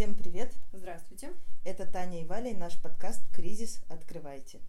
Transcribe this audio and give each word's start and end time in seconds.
Всем 0.00 0.14
привет! 0.14 0.50
Здравствуйте! 0.72 1.28
Это 1.62 1.84
Таня 1.84 2.22
и 2.22 2.24
Валя 2.24 2.50
и 2.50 2.56
наш 2.56 2.80
подкаст 2.80 3.20
«Кризис. 3.34 3.82
Открывайте». 3.90 4.60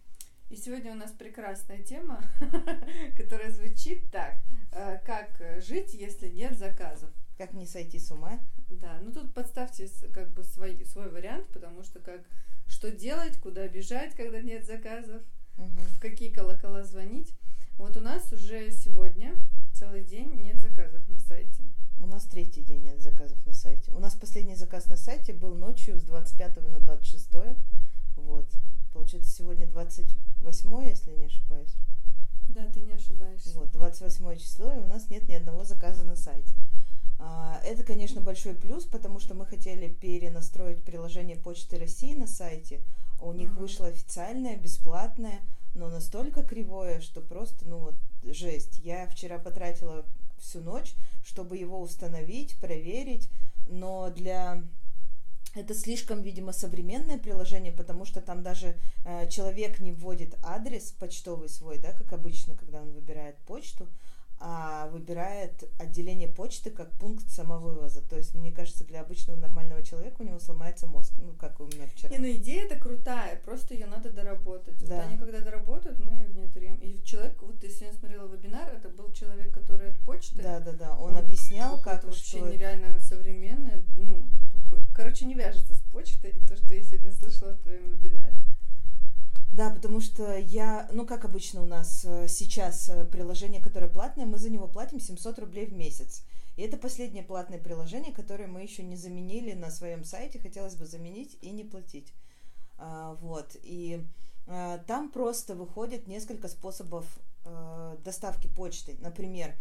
И 0.50 0.56
сегодня 0.56 0.92
у 0.92 0.94
нас 0.94 1.10
прекрасная 1.10 1.82
тема, 1.82 2.22
которая 3.16 3.50
звучит 3.50 4.10
так. 4.10 4.34
Э, 4.72 4.98
как 5.06 5.30
жить, 5.62 5.94
если 5.94 6.28
нет 6.28 6.58
заказов? 6.58 7.08
Как 7.38 7.54
не 7.54 7.64
сойти 7.64 7.98
с 7.98 8.10
ума? 8.10 8.40
Да, 8.68 9.00
ну 9.02 9.10
тут 9.10 9.32
подставьте 9.32 9.88
как 10.12 10.30
бы 10.32 10.44
свой, 10.44 10.84
свой 10.84 11.08
вариант, 11.08 11.48
потому 11.48 11.82
что 11.82 11.98
как 12.00 12.20
что 12.66 12.90
делать, 12.90 13.40
куда 13.40 13.66
бежать, 13.68 14.14
когда 14.14 14.42
нет 14.42 14.66
заказов, 14.66 15.22
угу. 15.56 15.80
в 15.96 15.98
какие 15.98 16.30
колокола 16.30 16.84
звонить. 16.84 17.32
Вот 17.78 17.96
у 17.96 18.00
нас 18.00 18.30
уже 18.34 18.70
сегодня 18.70 19.34
целый 19.72 20.04
день 20.04 20.30
нет 20.42 20.60
заказов 20.60 21.08
на 21.08 21.18
сайте. 21.18 21.62
У 22.02 22.06
нас 22.06 22.24
третий 22.24 22.62
день 22.62 22.82
нет 22.82 23.00
заказов 23.00 23.38
на 23.46 23.52
сайте. 23.52 23.92
У 23.92 24.00
нас 24.00 24.14
последний 24.14 24.56
заказ 24.56 24.86
на 24.86 24.96
сайте 24.96 25.32
был 25.32 25.54
ночью 25.54 25.98
с 26.00 26.02
25 26.02 26.56
на 26.68 26.80
26. 26.80 27.28
Вот. 28.16 28.48
Получается, 28.92 29.30
сегодня 29.30 29.68
28, 29.68 30.84
если 30.84 31.12
не 31.12 31.26
ошибаюсь. 31.26 31.76
Да, 32.48 32.66
ты 32.66 32.80
не 32.80 32.92
ошибаешься. 32.92 33.56
Вот, 33.56 33.70
28 33.70 34.36
число, 34.36 34.72
и 34.72 34.78
у 34.78 34.86
нас 34.88 35.08
нет 35.10 35.28
ни 35.28 35.34
одного 35.34 35.62
заказа 35.62 36.02
на 36.02 36.16
сайте. 36.16 36.52
А, 37.20 37.60
это, 37.64 37.84
конечно, 37.84 38.20
большой 38.20 38.54
плюс, 38.54 38.84
потому 38.84 39.20
что 39.20 39.34
мы 39.34 39.46
хотели 39.46 39.88
перенастроить 39.88 40.82
приложение 40.82 41.36
Почты 41.36 41.78
России 41.78 42.14
на 42.14 42.26
сайте. 42.26 42.80
У 43.20 43.32
них 43.32 43.50
uh-huh. 43.50 43.60
вышло 43.60 43.86
официальное, 43.86 44.56
бесплатное, 44.56 45.40
но 45.74 45.88
настолько 45.88 46.42
кривое, 46.42 47.00
что 47.00 47.20
просто, 47.20 47.64
ну 47.66 47.78
вот, 47.78 47.94
жесть. 48.24 48.80
Я 48.80 49.06
вчера 49.06 49.38
потратила 49.38 50.04
всю 50.42 50.60
ночь, 50.60 50.94
чтобы 51.24 51.56
его 51.56 51.80
установить, 51.80 52.56
проверить, 52.60 53.30
но 53.66 54.10
для 54.10 54.62
это 55.54 55.74
слишком, 55.74 56.22
видимо, 56.22 56.52
современное 56.52 57.18
приложение, 57.18 57.72
потому 57.72 58.04
что 58.04 58.20
там 58.20 58.42
даже 58.42 58.74
э, 59.04 59.28
человек 59.28 59.80
не 59.80 59.92
вводит 59.92 60.34
адрес 60.42 60.92
почтовый 60.92 61.48
свой, 61.48 61.78
да, 61.78 61.92
как 61.92 62.12
обычно, 62.12 62.54
когда 62.54 62.80
он 62.80 62.92
выбирает 62.92 63.36
почту, 63.38 63.86
а 64.44 64.88
выбирает 64.88 65.70
отделение 65.78 66.26
почты 66.26 66.70
как 66.70 66.90
пункт 66.94 67.30
самовывоза. 67.30 68.02
То 68.02 68.16
есть, 68.16 68.34
мне 68.34 68.50
кажется, 68.50 68.84
для 68.84 69.02
обычного 69.02 69.36
нормального 69.36 69.82
человека 69.82 70.22
у 70.22 70.24
него 70.24 70.40
сломается 70.40 70.88
мозг. 70.88 71.12
Ну, 71.18 71.32
как 71.34 71.60
у 71.60 71.66
меня 71.66 71.86
вчера. 71.86 72.10
Не, 72.10 72.18
ну 72.18 72.26
идея 72.26 72.64
это 72.64 72.76
крутая, 72.76 73.40
просто 73.44 73.74
ее 73.74 73.86
надо 73.86 74.10
доработать. 74.10 74.76
Да. 74.84 74.96
Вот 74.96 75.04
они 75.06 75.16
когда 75.16 75.40
доработают, 75.40 76.00
мы 76.00 76.12
ее 76.12 76.24
внедрим. 76.26 76.74
И 76.76 77.00
человек, 77.04 77.40
вот 77.40 77.60
ты 77.60 77.70
сегодня 77.70 77.96
смотрела 77.96 78.26
вебинар, 78.26 78.68
это 78.74 78.88
был 78.88 79.12
человек, 79.12 79.54
который 79.54 79.90
от 79.90 79.98
почты. 80.00 80.42
Да, 80.42 80.58
да, 80.58 80.72
да. 80.72 80.98
Он, 80.98 81.12
он 81.12 81.18
объяснял, 81.18 81.80
как 81.80 82.02
вообще 82.02 82.38
что... 82.38 82.48
нереально 82.48 82.98
современное. 82.98 83.84
Ну, 83.96 84.26
такой, 84.64 84.80
короче, 84.92 85.24
не 85.24 85.34
вяжется 85.34 85.74
с 85.74 85.80
почтой, 85.92 86.32
то, 86.48 86.56
что 86.56 86.74
я 86.74 86.82
сегодня 86.82 87.12
слышала 87.12 87.52
в 87.52 87.60
твоем 87.60 87.90
вебинаре. 87.90 88.31
Да, 89.52 89.68
потому 89.68 90.00
что 90.00 90.38
я, 90.38 90.88
ну 90.92 91.06
как 91.06 91.26
обычно 91.26 91.62
у 91.62 91.66
нас 91.66 92.06
э, 92.06 92.26
сейчас 92.26 92.88
э, 92.88 93.04
приложение, 93.04 93.60
которое 93.60 93.88
платное, 93.88 94.24
мы 94.24 94.38
за 94.38 94.48
него 94.48 94.66
платим 94.66 94.98
700 94.98 95.38
рублей 95.40 95.66
в 95.66 95.74
месяц. 95.74 96.24
И 96.56 96.62
это 96.62 96.78
последнее 96.78 97.22
платное 97.22 97.58
приложение, 97.58 98.14
которое 98.14 98.46
мы 98.46 98.62
еще 98.62 98.82
не 98.82 98.96
заменили 98.96 99.52
на 99.52 99.70
своем 99.70 100.04
сайте, 100.04 100.38
хотелось 100.38 100.74
бы 100.74 100.86
заменить 100.86 101.36
и 101.42 101.50
не 101.50 101.64
платить. 101.64 102.14
А, 102.78 103.14
вот, 103.20 103.56
и 103.62 104.06
а, 104.46 104.78
там 104.86 105.10
просто 105.10 105.54
выходит 105.54 106.06
несколько 106.06 106.48
способов 106.48 107.06
доставки 108.04 108.46
почты. 108.46 108.96
Например, 109.00 109.52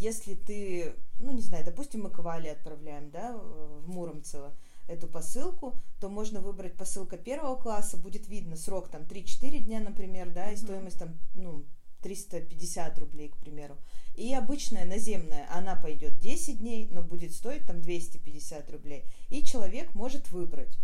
если 0.00 0.34
ты, 0.34 0.96
ну 1.20 1.30
не 1.30 1.42
знаю, 1.42 1.64
допустим, 1.64 2.02
мы 2.02 2.10
к 2.10 2.18
Вале 2.18 2.50
отправляем, 2.50 3.12
да, 3.12 3.36
в 3.36 3.88
Муромцево, 3.88 4.52
эту 4.86 5.08
посылку, 5.08 5.78
то 6.00 6.08
можно 6.08 6.40
выбрать 6.40 6.76
посылка 6.76 7.16
первого 7.16 7.56
класса, 7.56 7.96
будет 7.96 8.28
видно 8.28 8.56
срок 8.56 8.88
там 8.88 9.02
3-4 9.02 9.58
дня, 9.58 9.80
например, 9.80 10.30
да, 10.30 10.50
и 10.50 10.56
стоимость 10.56 10.98
там, 10.98 11.18
ну, 11.34 11.64
350 12.02 12.98
рублей, 12.98 13.30
к 13.30 13.36
примеру. 13.38 13.78
И 14.14 14.32
обычная 14.34 14.84
наземная, 14.84 15.48
она 15.50 15.74
пойдет 15.74 16.18
10 16.20 16.58
дней, 16.58 16.88
но 16.90 17.02
будет 17.02 17.32
стоить 17.32 17.66
там 17.66 17.80
250 17.80 18.70
рублей. 18.70 19.04
И 19.30 19.42
человек 19.42 19.94
может 19.94 20.30
выбрать. 20.30 20.78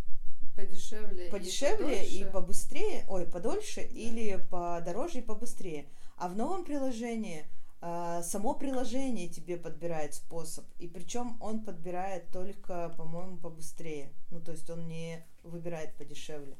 Подешевле. 0.56 1.31
Подешевле 1.31 2.06
и, 2.06 2.22
и 2.22 2.25
побыстрее, 2.25 3.05
ой, 3.09 3.27
подольше, 3.27 3.83
да. 3.83 3.97
или 3.97 4.44
подороже 4.50 5.19
и 5.19 5.22
побыстрее. 5.22 5.87
А 6.16 6.28
в 6.28 6.37
новом 6.37 6.65
приложении 6.65 7.44
само 7.80 8.54
приложение 8.54 9.28
тебе 9.28 9.56
подбирает 9.56 10.14
способ, 10.14 10.66
и 10.78 10.86
причем 10.86 11.38
он 11.41 11.64
подбирает 11.64 12.28
только, 12.30 12.91
по-моему, 12.96 13.38
побыстрее. 13.38 14.12
Ну, 14.30 14.41
то 14.41 14.52
есть 14.52 14.68
он 14.68 14.86
не 14.86 15.26
выбирает 15.42 15.94
подешевле. 15.94 16.58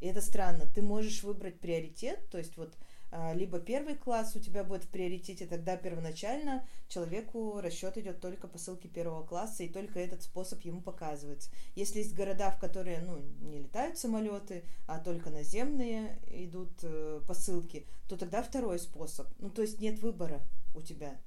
И 0.00 0.06
это 0.06 0.20
странно. 0.20 0.66
Ты 0.66 0.82
можешь 0.82 1.22
выбрать 1.22 1.60
приоритет, 1.60 2.28
то 2.30 2.38
есть 2.38 2.56
вот 2.56 2.74
а, 2.74 2.86
либо 3.34 3.58
первый 3.58 3.96
класс 3.96 4.36
у 4.36 4.40
тебя 4.40 4.62
будет 4.62 4.84
в 4.84 4.88
приоритете, 4.88 5.46
тогда 5.46 5.76
первоначально 5.76 6.64
человеку 6.88 7.60
расчет 7.60 7.98
идет 7.98 8.20
только 8.20 8.46
по 8.46 8.56
ссылке 8.56 8.88
первого 8.88 9.26
класса, 9.26 9.64
и 9.64 9.68
только 9.68 9.98
этот 9.98 10.22
способ 10.22 10.60
ему 10.62 10.80
показывается. 10.80 11.50
Если 11.74 11.98
есть 11.98 12.14
города, 12.14 12.50
в 12.50 12.60
которые 12.60 13.00
ну, 13.00 13.18
не 13.40 13.58
летают 13.58 13.98
самолеты, 13.98 14.64
а 14.86 15.00
только 15.00 15.30
наземные 15.30 16.18
идут 16.28 16.70
э, 16.82 17.20
посылки, 17.26 17.86
то 18.08 18.16
тогда 18.16 18.42
второй 18.42 18.78
способ. 18.78 19.26
Ну, 19.38 19.50
то 19.50 19.62
есть 19.62 19.80
нет 19.80 20.00
выбора 20.00 20.40
у 20.74 20.80
тебя. 20.80 21.20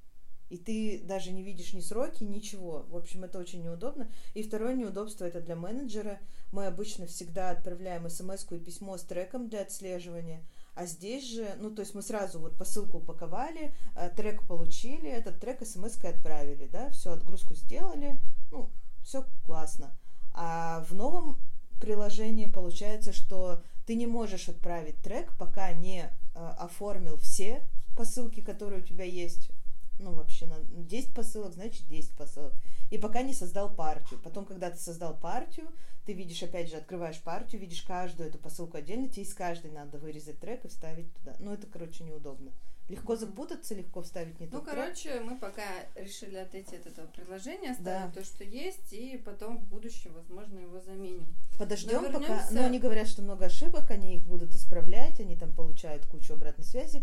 И 0.50 0.58
ты 0.58 1.00
даже 1.02 1.32
не 1.32 1.42
видишь 1.42 1.72
ни 1.72 1.80
сроки, 1.80 2.22
ничего. 2.22 2.84
В 2.88 2.96
общем, 2.96 3.24
это 3.24 3.38
очень 3.38 3.62
неудобно. 3.62 4.10
И 4.34 4.42
второе 4.42 4.74
неудобство 4.74 5.24
это 5.24 5.40
для 5.40 5.56
менеджера. 5.56 6.20
Мы 6.52 6.66
обычно 6.66 7.06
всегда 7.06 7.50
отправляем 7.50 8.08
смс 8.08 8.46
и 8.52 8.58
письмо 8.58 8.96
с 8.96 9.02
треком 9.02 9.48
для 9.48 9.62
отслеживания. 9.62 10.44
А 10.74 10.86
здесь 10.86 11.30
же, 11.30 11.54
ну, 11.60 11.70
то 11.70 11.80
есть 11.80 11.94
мы 11.94 12.02
сразу 12.02 12.40
вот 12.40 12.56
посылку 12.56 12.98
упаковали, 12.98 13.72
э, 13.94 14.10
трек 14.10 14.42
получили, 14.46 15.08
этот 15.08 15.38
трек 15.38 15.64
смс-кой 15.64 16.10
отправили, 16.10 16.66
да, 16.66 16.90
все, 16.90 17.12
отгрузку 17.12 17.54
сделали, 17.54 18.20
ну, 18.50 18.70
все 19.02 19.24
классно. 19.46 19.96
А 20.32 20.84
в 20.88 20.94
новом 20.94 21.38
приложении 21.80 22.46
получается, 22.46 23.12
что 23.12 23.62
ты 23.86 23.94
не 23.94 24.06
можешь 24.06 24.48
отправить 24.48 24.96
трек, 24.96 25.32
пока 25.38 25.72
не 25.72 26.10
э, 26.34 26.54
оформил 26.58 27.18
все 27.18 27.62
посылки, 27.96 28.40
которые 28.40 28.82
у 28.82 28.84
тебя 28.84 29.04
есть. 29.04 29.50
Ну, 29.98 30.12
вообще, 30.12 30.46
на 30.46 30.58
10 30.60 31.14
посылок, 31.14 31.54
значит 31.54 31.86
10 31.86 32.12
посылок. 32.14 32.52
И 32.90 32.98
пока 32.98 33.22
не 33.22 33.32
создал 33.32 33.74
партию. 33.74 34.20
Потом, 34.22 34.44
когда 34.44 34.70
ты 34.70 34.78
создал 34.78 35.16
партию, 35.16 35.68
ты 36.04 36.12
видишь, 36.12 36.42
опять 36.42 36.68
же, 36.68 36.76
открываешь 36.76 37.20
партию, 37.20 37.60
видишь 37.60 37.82
каждую 37.82 38.28
эту 38.28 38.38
посылку 38.38 38.76
отдельно, 38.76 39.08
тебе 39.08 39.22
из 39.22 39.34
каждой 39.34 39.70
надо 39.70 39.98
вырезать 39.98 40.38
трек 40.38 40.64
и 40.64 40.68
вставить 40.68 41.12
туда. 41.14 41.34
Ну, 41.38 41.52
это, 41.52 41.66
короче, 41.66 42.04
неудобно. 42.04 42.52
Легко 42.88 43.16
запутаться, 43.16 43.74
легко 43.74 44.02
вставить 44.02 44.38
не 44.40 44.46
ну, 44.46 44.52
тот 44.52 44.66
Ну, 44.66 44.70
короче, 44.70 45.10
трек. 45.10 45.24
мы 45.24 45.38
пока 45.38 45.64
решили 45.94 46.36
отойти 46.36 46.76
от 46.76 46.86
этого 46.86 47.06
приложения, 47.06 47.70
оставим 47.70 48.12
да. 48.12 48.20
то, 48.20 48.22
что 48.22 48.44
есть, 48.44 48.92
и 48.92 49.16
потом 49.24 49.56
в 49.56 49.64
будущем, 49.64 50.12
возможно, 50.12 50.58
его 50.58 50.78
заменим. 50.80 51.26
Подождем 51.58 52.02
вернемся... 52.02 52.28
пока. 52.28 52.48
Но 52.50 52.66
они 52.66 52.78
говорят, 52.78 53.08
что 53.08 53.22
много 53.22 53.46
ошибок, 53.46 53.90
они 53.90 54.16
их 54.16 54.26
будут 54.26 54.54
исправлять, 54.54 55.18
они 55.18 55.34
там 55.34 55.52
получают 55.52 56.04
кучу 56.04 56.34
обратной 56.34 56.66
связи. 56.66 57.02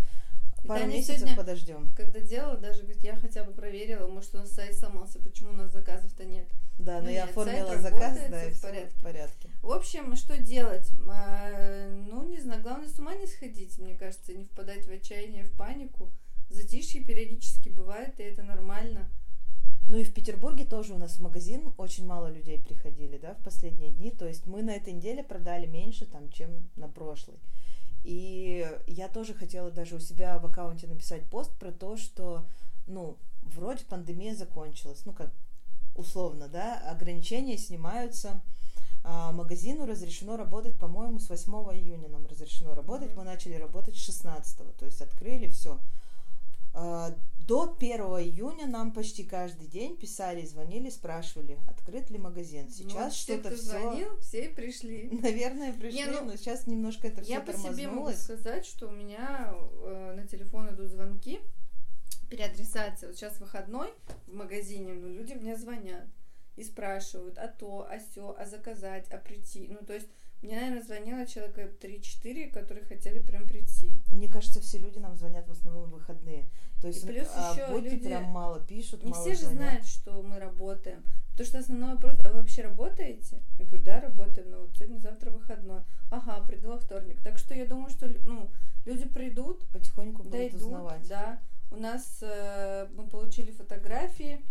Пару 0.67 0.85
месяцев 0.85 1.17
сегодня, 1.17 1.35
подождем. 1.35 1.91
Когда 1.95 2.19
делала, 2.19 2.57
даже 2.57 2.81
говорит, 2.83 3.03
я 3.03 3.15
хотя 3.15 3.43
бы 3.43 3.51
проверила, 3.51 4.07
может, 4.07 4.33
у 4.35 4.37
нас 4.37 4.51
сайт 4.51 4.75
сломался, 4.75 5.19
почему 5.19 5.49
у 5.49 5.53
нас 5.53 5.71
заказов-то 5.71 6.23
нет. 6.23 6.47
Да, 6.77 6.99
но 6.99 7.05
ну, 7.05 7.09
я 7.09 7.21
нет, 7.21 7.29
оформила 7.29 7.77
заказ, 7.77 8.17
да, 8.29 8.45
и 8.45 8.51
в 8.51 8.61
порядке. 8.61 8.95
в 8.97 9.01
порядке. 9.01 9.49
В 9.61 9.71
общем, 9.71 10.15
что 10.15 10.37
делать? 10.37 10.89
А, 11.09 11.89
ну, 12.07 12.27
не 12.27 12.39
знаю, 12.39 12.61
главное 12.61 12.87
с 12.87 12.97
ума 12.99 13.15
не 13.15 13.27
сходить, 13.27 13.77
мне 13.79 13.95
кажется, 13.95 14.33
не 14.33 14.45
впадать 14.45 14.85
в 14.85 14.91
отчаяние, 14.91 15.45
в 15.45 15.51
панику. 15.53 16.11
Затишье 16.49 17.03
периодически 17.03 17.69
бывает, 17.69 18.19
и 18.19 18.23
это 18.23 18.43
нормально. 18.43 19.09
Ну 19.89 19.97
и 19.97 20.03
в 20.03 20.13
Петербурге 20.13 20.65
тоже 20.65 20.93
у 20.93 20.97
нас 20.97 21.17
в 21.17 21.21
магазин 21.21 21.73
очень 21.77 22.05
мало 22.05 22.31
людей 22.31 22.61
приходили, 22.61 23.17
да, 23.17 23.33
в 23.33 23.43
последние 23.43 23.91
дни. 23.91 24.09
То 24.11 24.27
есть 24.27 24.45
мы 24.45 24.61
на 24.61 24.71
этой 24.71 24.93
неделе 24.93 25.23
продали 25.23 25.65
меньше, 25.65 26.05
там, 26.05 26.29
чем 26.29 26.69
на 26.75 26.87
прошлой. 26.87 27.39
И 28.03 28.67
я 28.87 29.07
тоже 29.07 29.33
хотела 29.33 29.69
даже 29.69 29.95
у 29.95 29.99
себя 29.99 30.39
в 30.39 30.45
аккаунте 30.45 30.87
написать 30.87 31.29
пост 31.29 31.51
про 31.59 31.71
то, 31.71 31.97
что, 31.97 32.45
ну, 32.87 33.17
вроде 33.43 33.85
пандемия 33.85 34.35
закончилась, 34.35 35.03
ну, 35.05 35.13
как 35.13 35.31
условно, 35.95 36.47
да, 36.47 36.79
ограничения 36.89 37.57
снимаются, 37.57 38.41
а, 39.03 39.31
магазину 39.31 39.85
разрешено 39.85 40.37
работать, 40.37 40.77
по-моему, 40.77 41.19
с 41.19 41.29
8 41.29 41.51
июня 41.73 42.07
нам 42.07 42.25
разрешено 42.27 42.73
работать, 42.73 43.15
мы 43.15 43.23
начали 43.23 43.53
работать 43.53 43.95
с 43.95 44.03
16, 44.05 44.77
то 44.77 44.85
есть 44.85 45.01
открыли 45.01 45.47
все. 45.49 45.79
До 47.51 47.75
1 47.77 47.99
июня 47.99 48.65
нам 48.65 48.93
почти 48.93 49.25
каждый 49.25 49.67
день 49.67 49.97
писали, 49.97 50.45
звонили, 50.45 50.89
спрашивали, 50.89 51.59
открыт 51.67 52.09
ли 52.09 52.17
магазин. 52.17 52.67
Ну, 52.67 52.71
сейчас 52.71 53.27
ну, 53.27 53.35
что-то 53.35 53.53
все... 53.57 53.63
звонил, 53.63 54.17
все 54.21 54.47
пришли. 54.47 55.09
Наверное, 55.21 55.73
пришли, 55.73 55.99
Не, 55.99 56.05
ну, 56.05 56.23
но 56.23 56.37
сейчас 56.37 56.65
немножко 56.65 57.09
это 57.09 57.21
все 57.21 57.33
Я 57.33 57.41
по 57.41 57.51
себе 57.51 57.89
могу 57.89 58.11
сказать, 58.11 58.65
что 58.65 58.87
у 58.87 58.91
меня 58.91 59.53
э, 59.53 60.13
на 60.15 60.25
телефон 60.25 60.73
идут 60.73 60.91
звонки, 60.91 61.41
переадресация. 62.29 63.09
Вот 63.09 63.17
сейчас 63.17 63.37
выходной 63.41 63.89
в 64.27 64.33
магазине, 64.33 64.93
но 64.93 65.09
люди 65.09 65.33
мне 65.33 65.57
звонят. 65.57 66.07
и 66.55 66.63
спрашивают, 66.63 67.37
а 67.37 67.49
то, 67.49 67.85
а 67.89 67.99
все, 67.99 68.33
а 68.39 68.45
заказать, 68.45 69.09
а 69.11 69.17
прийти. 69.17 69.67
Ну, 69.67 69.85
то 69.85 69.93
есть 69.93 70.07
мне, 70.41 70.55
наверное, 70.55 70.81
звонило 70.81 71.25
человека 71.27 71.69
3-4, 71.79 72.51
которые 72.51 72.85
хотели 72.85 73.19
прям 73.19 73.47
прийти. 73.47 74.01
Мне 74.11 74.27
кажется, 74.27 74.59
все 74.59 74.79
люди 74.79 74.97
нам 74.97 75.15
звонят 75.15 75.47
в 75.47 75.51
основном 75.51 75.89
в 75.89 75.93
выходные. 75.93 76.49
То 76.81 76.87
есть 76.87 77.03
и 77.03 77.07
плюс 77.07 77.27
а 77.35 77.53
еще 77.53 77.79
люди... 77.79 77.97
прям 77.97 78.23
мало 78.25 78.59
пишут, 78.59 79.03
Не 79.03 79.11
мало 79.11 79.23
все 79.23 79.35
же 79.35 79.45
звонят. 79.45 79.57
знают, 79.57 79.85
что 79.85 80.23
мы 80.23 80.39
работаем. 80.39 81.03
Потому 81.31 81.47
что 81.47 81.59
основной 81.59 81.93
вопрос, 81.93 82.15
а 82.25 82.29
вы 82.29 82.39
вообще 82.39 82.63
работаете? 82.63 83.41
Я 83.59 83.65
говорю, 83.65 83.83
да, 83.83 84.01
работаем, 84.01 84.49
но 84.49 84.61
вот 84.61 84.75
сегодня, 84.75 84.99
завтра 84.99 85.29
выходной. 85.29 85.81
Ага, 86.09 86.43
приду 86.45 86.69
во 86.69 86.79
вторник. 86.79 87.21
Так 87.23 87.37
что 87.37 87.53
я 87.53 87.65
думаю, 87.65 87.89
что 87.91 88.07
ну, 88.25 88.49
люди 88.85 89.07
придут, 89.07 89.65
Потихоньку 89.69 90.23
будут 90.23 90.31
дойдут, 90.31 90.61
узнавать. 90.61 91.07
да. 91.07 91.39
У 91.69 91.77
нас 91.77 92.17
э, 92.21 92.87
мы 92.95 93.07
получили 93.07 93.51
фотографии 93.51 94.43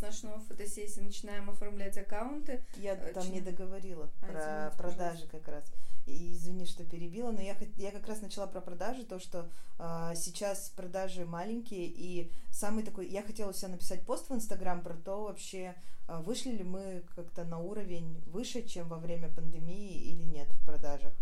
с 0.00 0.22
новой 0.22 0.40
фотосессии, 0.40 1.00
начинаем 1.00 1.50
оформлять 1.50 1.96
аккаунты. 1.98 2.64
Я 2.76 2.94
Э, 2.94 3.12
там 3.12 3.30
не 3.30 3.40
договорила 3.40 4.10
А, 4.22 4.26
про 4.26 4.30
извините, 4.30 4.76
продажи 4.76 5.26
как 5.28 5.48
раз. 5.48 5.64
И 6.06 6.32
извини, 6.32 6.64
что 6.64 6.84
перебила, 6.84 7.30
но 7.30 7.40
я, 7.40 7.56
я 7.76 7.90
как 7.92 8.06
раз 8.08 8.20
начала 8.20 8.46
про 8.46 8.60
продажи, 8.60 9.04
то, 9.04 9.18
что 9.20 9.48
а, 9.78 10.14
сейчас 10.14 10.70
продажи 10.70 11.24
маленькие, 11.24 11.86
и 11.86 12.32
самый 12.50 12.82
такой, 12.84 13.08
я 13.08 13.22
хотела 13.22 13.50
у 13.50 13.52
себя 13.52 13.68
написать 13.68 14.04
пост 14.04 14.28
в 14.28 14.34
Инстаграм 14.34 14.82
про 14.82 14.94
то 14.94 15.24
вообще, 15.24 15.74
а, 16.08 16.20
вышли 16.20 16.50
ли 16.50 16.64
мы 16.64 17.04
как-то 17.14 17.44
на 17.44 17.58
уровень 17.58 18.22
выше, 18.26 18.62
чем 18.62 18.88
во 18.88 18.98
время 18.98 19.28
пандемии 19.28 20.00
или 20.10 20.22
нет 20.22 20.48
в 20.48 20.64
продажах. 20.64 21.12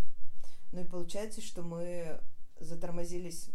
Ну 0.73 0.83
и 0.83 0.85
получается, 0.85 1.41
что 1.41 1.63
мы 1.63 2.21
затормозились 2.61 3.49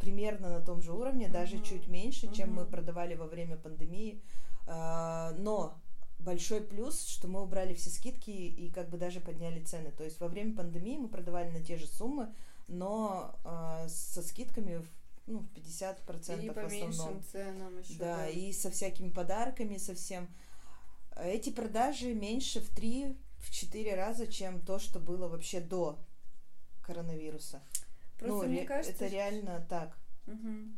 примерно 0.00 0.50
на 0.50 0.60
том 0.60 0.82
же 0.82 0.92
уровне, 0.92 1.28
даже 1.28 1.56
Мгм. 1.56 1.64
чуть 1.64 1.88
меньше, 1.88 2.32
чем 2.32 2.52
мы 2.54 2.64
продавали 2.66 3.14
во 3.14 3.26
время 3.26 3.56
пандемии. 3.56 4.22
А, 4.66 5.32
Но 5.38 5.78
большой 6.18 6.60
плюс, 6.60 7.06
что 7.06 7.28
мы 7.28 7.40
убрали 7.42 7.74
все 7.74 7.90
скидки 7.90 8.30
и 8.30 8.70
как 8.70 8.88
бы 8.90 8.98
даже 8.98 9.20
подняли 9.20 9.62
цены. 9.62 9.90
То 9.92 10.04
есть 10.04 10.20
во 10.20 10.28
время 10.28 10.54
пандемии 10.56 10.96
мы 10.98 11.08
продавали 11.08 11.48
на 11.50 11.62
те 11.62 11.76
же 11.76 11.86
суммы, 11.86 12.34
но 12.66 13.34
а, 13.44 13.86
со 13.88 14.22
скидками 14.22 14.76
в, 14.78 14.86
ну, 15.26 15.38
в 15.40 15.46
50% 15.54 16.42
и 16.44 16.50
в 16.50 16.52
по 16.54 16.64
основном. 16.66 16.70
меньшим 16.90 17.22
ценам 17.30 17.78
еще. 17.78 17.94
Да, 17.94 18.28
и 18.28 18.52
со 18.52 18.70
всякими 18.70 19.10
подарками, 19.10 19.76
со 19.78 19.94
всем. 19.94 20.28
Эти 21.16 21.50
продажи 21.50 22.14
меньше 22.14 22.60
в 22.60 22.70
3-4 22.76 23.14
раза, 23.94 24.26
чем 24.26 24.60
то, 24.60 24.78
что 24.78 25.00
было 25.00 25.28
вообще 25.28 25.60
до 25.60 25.98
коронавируса. 26.82 27.60
Просто 28.18 28.46
ну, 28.46 28.52
мне 28.52 28.64
кажется, 28.64 29.04
это 29.04 29.06
реально 29.06 29.66
так. 29.68 29.96
Мгм. 30.26 30.76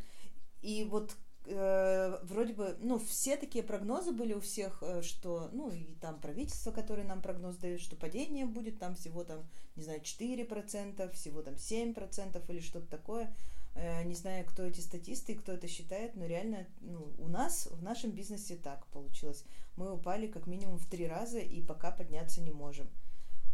И 0.62 0.84
вот 0.84 1.16
э, 1.46 2.18
вроде 2.22 2.52
бы, 2.52 2.76
ну, 2.80 2.98
все 2.98 3.36
такие 3.36 3.64
прогнозы 3.64 4.12
были 4.12 4.34
у 4.34 4.40
всех, 4.40 4.82
э, 4.82 5.02
что, 5.02 5.48
ну, 5.52 5.70
и 5.70 5.94
там 6.00 6.20
правительство, 6.20 6.70
которое 6.70 7.04
нам 7.04 7.22
прогноз 7.22 7.56
дает, 7.56 7.80
что 7.80 7.96
падение 7.96 8.46
будет 8.46 8.78
там 8.78 8.94
всего 8.94 9.24
там, 9.24 9.48
не 9.76 9.82
знаю, 9.82 10.00
4%, 10.00 11.12
всего 11.12 11.42
там 11.42 11.54
7% 11.54 12.44
или 12.50 12.60
что-то 12.60 12.86
такое. 12.86 13.34
Э, 13.74 14.02
не 14.04 14.14
знаю, 14.14 14.44
кто 14.46 14.64
эти 14.64 14.80
статисты 14.80 15.32
и 15.32 15.36
кто 15.36 15.52
это 15.52 15.66
считает, 15.68 16.16
но 16.16 16.26
реально, 16.26 16.66
ну, 16.80 17.12
у 17.18 17.28
нас, 17.28 17.66
в 17.66 17.82
нашем 17.82 18.10
бизнесе 18.10 18.56
так 18.56 18.86
получилось. 18.88 19.44
Мы 19.76 19.92
упали 19.92 20.26
как 20.26 20.46
минимум 20.46 20.76
в 20.76 20.88
три 20.88 21.06
раза 21.06 21.38
и 21.38 21.62
пока 21.62 21.90
подняться 21.90 22.40
не 22.40 22.50
можем. 22.50 22.90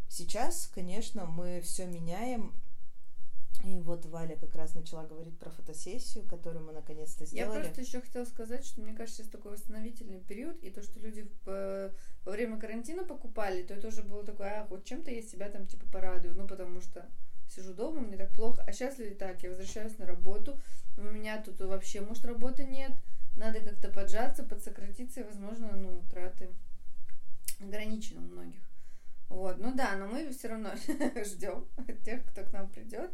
Сейчас, 0.08 0.66
конечно, 0.68 1.26
мы 1.26 1.60
все 1.62 1.86
меняем, 1.86 2.52
и 3.64 3.78
вот 3.80 4.04
Валя 4.06 4.36
как 4.36 4.54
раз 4.54 4.74
начала 4.74 5.04
говорить 5.04 5.38
про 5.38 5.50
фотосессию, 5.50 6.24
которую 6.24 6.64
мы 6.64 6.72
наконец-то 6.72 7.24
Я 7.24 7.26
сделали. 7.26 7.62
просто 7.62 7.80
еще 7.80 8.00
хотела 8.00 8.24
сказать, 8.24 8.64
что 8.64 8.80
мне 8.80 8.92
кажется, 8.92 9.22
сейчас 9.22 9.30
такой 9.30 9.52
восстановительный 9.52 10.20
период, 10.20 10.62
и 10.62 10.70
то, 10.70 10.82
что 10.82 11.00
люди 11.00 11.28
э, 11.46 11.90
во 12.24 12.32
время 12.32 12.58
карантина 12.60 13.04
покупали, 13.04 13.62
то 13.62 13.74
это 13.74 13.88
уже 13.88 14.02
было 14.02 14.24
такое, 14.24 14.60
а, 14.60 14.66
хоть 14.66 14.84
чем-то 14.84 15.10
я 15.10 15.22
себя 15.22 15.48
там 15.48 15.66
типа 15.66 15.86
порадую, 15.90 16.34
ну, 16.36 16.46
потому 16.46 16.80
что 16.80 17.06
сижу 17.48 17.74
дома, 17.74 18.00
мне 18.00 18.16
так 18.16 18.32
плохо, 18.32 18.62
а 18.66 18.72
сейчас 18.72 18.98
люди 18.98 19.14
так, 19.14 19.42
я 19.42 19.50
возвращаюсь 19.50 19.98
на 19.98 20.06
работу, 20.06 20.60
у 20.96 21.02
меня 21.02 21.42
тут 21.42 21.60
вообще, 21.60 22.00
может, 22.00 22.24
работы 22.24 22.64
нет, 22.64 22.92
надо 23.36 23.60
как-то 23.60 23.88
поджаться, 23.88 24.44
подсократиться, 24.44 25.20
и, 25.20 25.24
возможно, 25.24 25.72
ну, 25.76 26.02
траты 26.10 26.50
ограничены 27.60 28.20
у 28.20 28.24
многих. 28.24 28.60
Вот, 29.28 29.58
ну 29.58 29.74
да, 29.74 29.96
но 29.96 30.06
мы 30.06 30.30
все 30.30 30.48
равно 30.48 30.70
ждем 31.24 31.66
тех, 32.04 32.24
кто 32.26 32.44
к 32.44 32.52
нам 32.52 32.68
придет. 32.70 33.10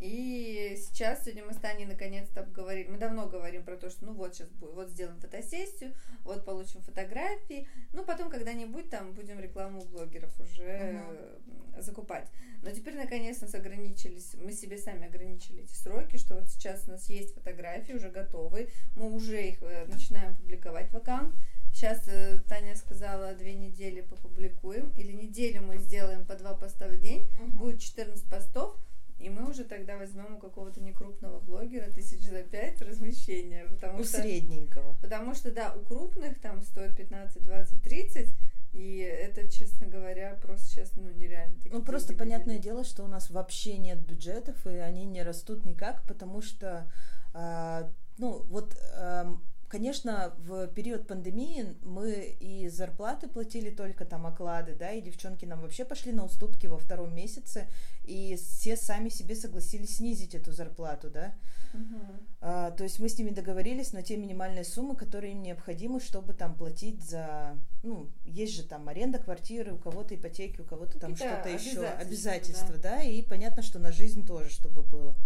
И 0.00 0.76
сейчас 0.78 1.22
сегодня 1.22 1.44
мы 1.44 1.52
с 1.52 1.56
Таней 1.56 1.86
наконец-то 1.86 2.40
обговорили. 2.40 2.88
Мы 2.88 2.98
давно 2.98 3.28
говорим 3.28 3.64
про 3.64 3.76
то, 3.76 3.88
что 3.88 4.04
ну 4.04 4.12
вот 4.12 4.34
сейчас 4.34 4.48
будет, 4.48 4.74
вот 4.74 4.90
сделаем 4.90 5.20
фотосессию, 5.20 5.94
вот 6.24 6.44
получим 6.44 6.82
фотографии. 6.82 7.68
Ну, 7.92 8.04
потом 8.04 8.28
когда-нибудь 8.28 8.90
там 8.90 9.12
будем 9.12 9.38
рекламу 9.40 9.84
блогеров 9.84 10.38
уже 10.40 10.64
э, 10.64 11.38
закупать. 11.78 12.28
Но 12.62 12.70
теперь 12.70 12.96
наконец 12.96 13.40
нас 13.40 13.54
ограничились, 13.54 14.34
мы 14.34 14.52
себе 14.52 14.78
сами 14.78 15.06
ограничили 15.06 15.62
эти 15.62 15.74
сроки, 15.74 16.16
что 16.16 16.34
вот 16.34 16.48
сейчас 16.48 16.86
у 16.86 16.92
нас 16.92 17.08
есть 17.08 17.34
фотографии 17.34 17.92
уже 17.92 18.08
готовые, 18.08 18.68
мы 18.94 19.12
уже 19.12 19.48
их 19.48 19.62
э, 19.62 19.86
начинаем 19.86 20.36
публиковать 20.36 20.90
в 20.90 20.96
аккаунт. 20.96 21.34
Сейчас 21.72 22.06
э, 22.06 22.38
Таня 22.48 22.76
сказала, 22.76 23.34
две 23.34 23.54
недели 23.54 24.02
попубликуем, 24.02 24.91
неделю 25.32 25.62
мы 25.62 25.78
сделаем 25.78 26.24
по 26.26 26.34
два 26.34 26.54
поста 26.54 26.88
в 26.88 26.98
день, 26.98 27.28
будет 27.54 27.80
14 27.80 28.22
постов, 28.28 28.76
и 29.18 29.30
мы 29.30 29.48
уже 29.48 29.64
тогда 29.64 29.96
возьмем 29.96 30.36
у 30.36 30.38
какого-то 30.38 30.80
некрупного 30.82 31.40
блогера 31.40 31.90
тысяч 31.90 32.20
за 32.20 32.42
пять 32.42 32.82
размещения, 32.82 33.64
потому 33.66 34.00
У 34.00 34.04
что... 34.04 34.20
средненького. 34.20 34.96
Потому 35.00 35.34
что, 35.34 35.50
да, 35.50 35.74
у 35.74 35.80
крупных 35.80 36.38
там 36.40 36.60
стоит 36.62 36.96
15, 36.96 37.42
20, 37.42 37.82
30, 37.82 38.28
и 38.74 38.98
это, 38.98 39.48
честно 39.50 39.86
говоря, 39.86 40.38
просто 40.42 40.66
сейчас, 40.66 40.92
ну, 40.96 41.10
нереально. 41.10 41.56
такие 41.56 41.74
Ну, 41.74 41.82
просто 41.82 42.14
понятное 42.14 42.56
выделить. 42.56 42.62
дело, 42.64 42.84
что 42.84 43.04
у 43.04 43.08
нас 43.08 43.30
вообще 43.30 43.78
нет 43.78 44.00
бюджетов, 44.04 44.66
и 44.66 44.70
они 44.76 45.04
не 45.06 45.22
растут 45.22 45.64
никак, 45.64 46.02
потому 46.06 46.42
что, 46.42 46.90
а, 47.32 47.90
ну, 48.18 48.42
вот, 48.48 48.76
ам, 48.96 49.42
конечно, 49.72 50.34
в 50.36 50.66
период 50.66 51.06
пандемии 51.06 51.74
мы 51.82 52.36
и 52.40 52.68
зарплаты 52.68 53.26
платили 53.26 53.70
только 53.70 54.04
там 54.04 54.26
оклады, 54.26 54.74
да, 54.74 54.92
и 54.92 55.00
девчонки 55.00 55.46
нам 55.46 55.62
вообще 55.62 55.86
пошли 55.86 56.12
на 56.12 56.26
уступки 56.26 56.66
во 56.66 56.76
втором 56.76 57.14
месяце, 57.14 57.68
и 58.04 58.36
все 58.36 58.76
сами 58.76 59.08
себе 59.08 59.34
согласились 59.34 59.96
снизить 59.96 60.34
эту 60.34 60.52
зарплату, 60.52 61.08
да. 61.08 61.34
Мгм. 61.72 62.20
А, 62.42 62.70
то 62.72 62.84
есть 62.84 62.98
мы 62.98 63.08
с 63.08 63.18
ними 63.18 63.30
договорились 63.30 63.94
на 63.94 64.02
те 64.02 64.18
минимальные 64.18 64.64
суммы, 64.64 64.94
которые 64.94 65.32
им 65.32 65.42
необходимы, 65.42 66.00
чтобы 66.00 66.34
там 66.34 66.54
платить 66.54 67.02
за, 67.02 67.56
ну, 67.82 68.10
есть 68.26 68.54
же 68.54 68.64
там 68.64 68.86
аренда 68.90 69.20
квартиры, 69.20 69.72
у 69.72 69.78
кого-то 69.78 70.14
ипотеки, 70.14 70.60
у 70.60 70.64
кого-то 70.64 71.00
там 71.00 71.14
Какие-то 71.14 71.36
что-то 71.36 71.48
еще, 71.48 71.86
обязательства, 71.86 72.02
обязательства, 72.02 72.76
да. 72.76 73.02
и 73.02 73.22
понятно, 73.22 73.62
что 73.62 73.78
на 73.78 73.90
жизнь 73.90 74.26
тоже, 74.26 74.50
чтобы 74.50 74.82
было. 74.82 75.16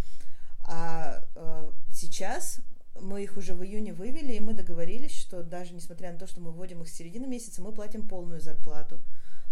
А 0.68 1.24
э, 1.34 1.70
сейчас 1.92 2.60
мы 3.00 3.22
их 3.22 3.36
уже 3.36 3.54
в 3.54 3.64
июне 3.64 3.92
вывели, 3.92 4.34
и 4.34 4.40
мы 4.40 4.52
договорились, 4.54 5.16
что 5.16 5.42
даже 5.42 5.74
несмотря 5.74 6.12
на 6.12 6.18
то, 6.18 6.26
что 6.26 6.40
мы 6.40 6.50
вводим 6.50 6.82
их 6.82 6.88
с 6.88 6.92
середины 6.92 7.26
месяца, 7.26 7.62
мы 7.62 7.72
платим 7.72 8.08
полную 8.08 8.40
зарплату. 8.40 9.00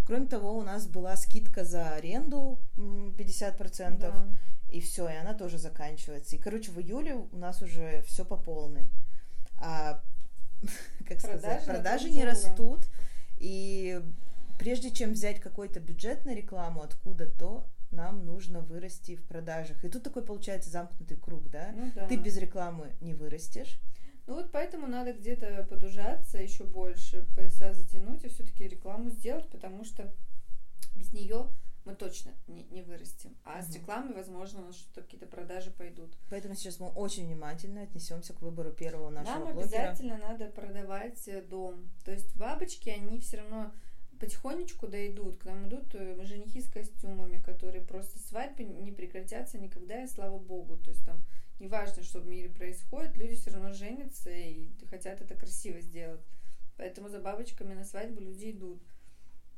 Кроме 0.06 0.26
того, 0.26 0.56
у 0.56 0.62
нас 0.62 0.86
была 0.86 1.16
скидка 1.16 1.64
за 1.64 1.94
аренду 1.94 2.58
м, 2.76 3.14
50%. 3.16 3.98
Да. 3.98 4.28
И 4.70 4.80
все, 4.80 5.08
и 5.08 5.14
она 5.14 5.34
тоже 5.34 5.58
заканчивается. 5.58 6.36
И, 6.36 6.38
короче, 6.38 6.72
в 6.72 6.80
июле 6.80 7.14
у 7.14 7.36
нас 7.36 7.62
уже 7.62 8.02
все 8.06 8.24
по 8.24 8.36
полной. 8.36 8.90
А, 9.58 10.02
как 11.06 11.20
Продажи 11.20 11.38
сказать, 11.38 11.64
продажи 11.64 12.10
не 12.10 12.24
растут. 12.24 12.80
И 13.38 14.02
прежде 14.58 14.90
чем 14.90 15.12
взять 15.12 15.40
какой-то 15.40 15.80
бюджет 15.80 16.24
на 16.24 16.34
рекламу 16.34 16.82
откуда-то, 16.82 17.66
нам 17.94 18.24
нужно 18.26 18.60
вырасти 18.60 19.16
в 19.16 19.24
продажах. 19.24 19.84
И 19.84 19.88
тут 19.88 20.02
такой 20.02 20.24
получается 20.24 20.70
замкнутый 20.70 21.16
круг, 21.16 21.48
да? 21.50 21.72
Ну 21.74 21.90
да. 21.94 22.06
Ты 22.08 22.16
без 22.16 22.36
рекламы 22.36 22.92
не 23.00 23.14
вырастешь. 23.14 23.80
Ну 24.26 24.34
вот 24.34 24.52
поэтому 24.52 24.86
надо 24.86 25.12
где-то 25.12 25.66
подужаться 25.68 26.38
еще 26.38 26.64
больше, 26.64 27.26
пояса 27.36 27.72
затянуть 27.74 28.24
и 28.24 28.28
все-таки 28.28 28.66
рекламу 28.66 29.10
сделать, 29.10 29.48
потому 29.50 29.84
что 29.84 30.12
без 30.94 31.12
нее 31.12 31.48
мы 31.84 31.94
точно 31.94 32.32
не, 32.46 32.64
не 32.70 32.80
вырастем. 32.82 33.36
А 33.44 33.60
с 33.60 33.68
Мгм. 33.68 33.74
рекламой, 33.74 34.14
возможно, 34.14 34.62
у 34.62 34.66
нас 34.68 34.76
что-то 34.76 35.02
какие-то 35.02 35.26
продажи 35.26 35.70
пойдут. 35.70 36.16
Поэтому 36.30 36.54
сейчас 36.54 36.80
мы 36.80 36.88
очень 36.88 37.26
внимательно 37.26 37.82
отнесемся 37.82 38.32
к 38.32 38.40
выбору 38.40 38.72
первого 38.72 39.10
нашего 39.10 39.44
Нам 39.44 39.52
блогера. 39.54 39.62
обязательно 39.90 40.16
надо 40.16 40.46
продавать 40.46 41.28
э, 41.28 41.42
дом. 41.42 41.90
То 42.06 42.12
есть 42.12 42.34
бабочки, 42.36 42.88
они 42.88 43.20
все 43.20 43.36
равно 43.36 43.70
потихонечку 44.18 44.86
дойдут. 44.86 45.38
К 45.38 45.44
нам 45.44 45.68
идут 45.68 45.94
э, 45.94 46.16
женихи 46.24 46.60
с 46.60 46.68
костюмами, 46.68 47.40
которые 47.42 47.84
просто 47.84 48.18
свадьбы 48.18 48.64
не 48.64 48.92
прекратятся 48.92 49.58
никогда, 49.58 50.02
и 50.02 50.08
слава 50.08 50.38
богу. 50.38 50.76
То 50.76 50.90
есть 50.90 51.04
там 51.04 51.24
неважно, 51.60 52.02
что 52.02 52.20
в 52.20 52.26
мире 52.26 52.48
происходит, 52.48 53.16
люди 53.16 53.36
все 53.36 53.50
равно 53.50 53.72
женятся 53.72 54.30
и 54.30 54.70
хотят 54.88 55.20
это 55.20 55.34
красиво 55.34 55.80
сделать. 55.80 56.20
Поэтому 56.76 57.08
за 57.08 57.20
бабочками 57.20 57.74
на 57.74 57.84
свадьбу 57.84 58.20
люди 58.20 58.50
идут. 58.50 58.82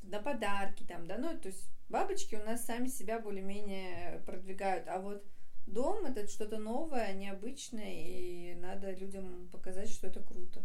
На 0.03 0.21
подарки 0.21 0.85
там, 0.85 1.07
да, 1.07 1.19
ну, 1.19 1.37
то 1.39 1.49
есть 1.49 1.69
бабочки 1.89 2.37
у 2.37 2.45
нас 2.45 2.65
сами 2.65 2.89
себя 2.89 3.19
более-менее 3.19 4.23
продвигают, 4.25 4.87
а 4.89 5.01
вот 5.01 5.25
дом 5.67 6.05
это 6.05 6.29
что-то 6.29 6.59
новое, 6.59 7.13
необычное, 7.15 7.93
и 7.93 8.55
надо 8.55 8.93
людям 8.93 9.49
показать, 9.51 9.89
что 9.89 10.07
это 10.07 10.23
круто. 10.23 10.63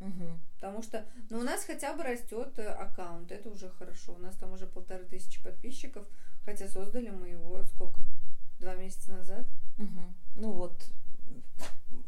Угу. 0.00 0.38
Потому 0.56 0.82
что, 0.82 1.06
ну, 1.30 1.38
у 1.38 1.42
нас 1.42 1.64
хотя 1.64 1.94
бы 1.94 2.02
растет 2.02 2.58
э, 2.58 2.66
аккаунт, 2.66 3.30
это 3.32 3.48
уже 3.50 3.70
хорошо. 3.70 4.14
У 4.14 4.18
нас 4.18 4.36
там 4.36 4.52
уже 4.52 4.66
полторы 4.66 5.04
тысячи 5.04 5.42
подписчиков, 5.42 6.06
хотя 6.44 6.68
создали 6.68 7.10
мы 7.10 7.28
его 7.28 7.64
сколько? 7.64 8.00
Два 8.58 8.74
месяца 8.74 9.12
назад. 9.12 9.46
Угу. 9.78 10.14
Ну 10.36 10.52
вот. 10.52 10.86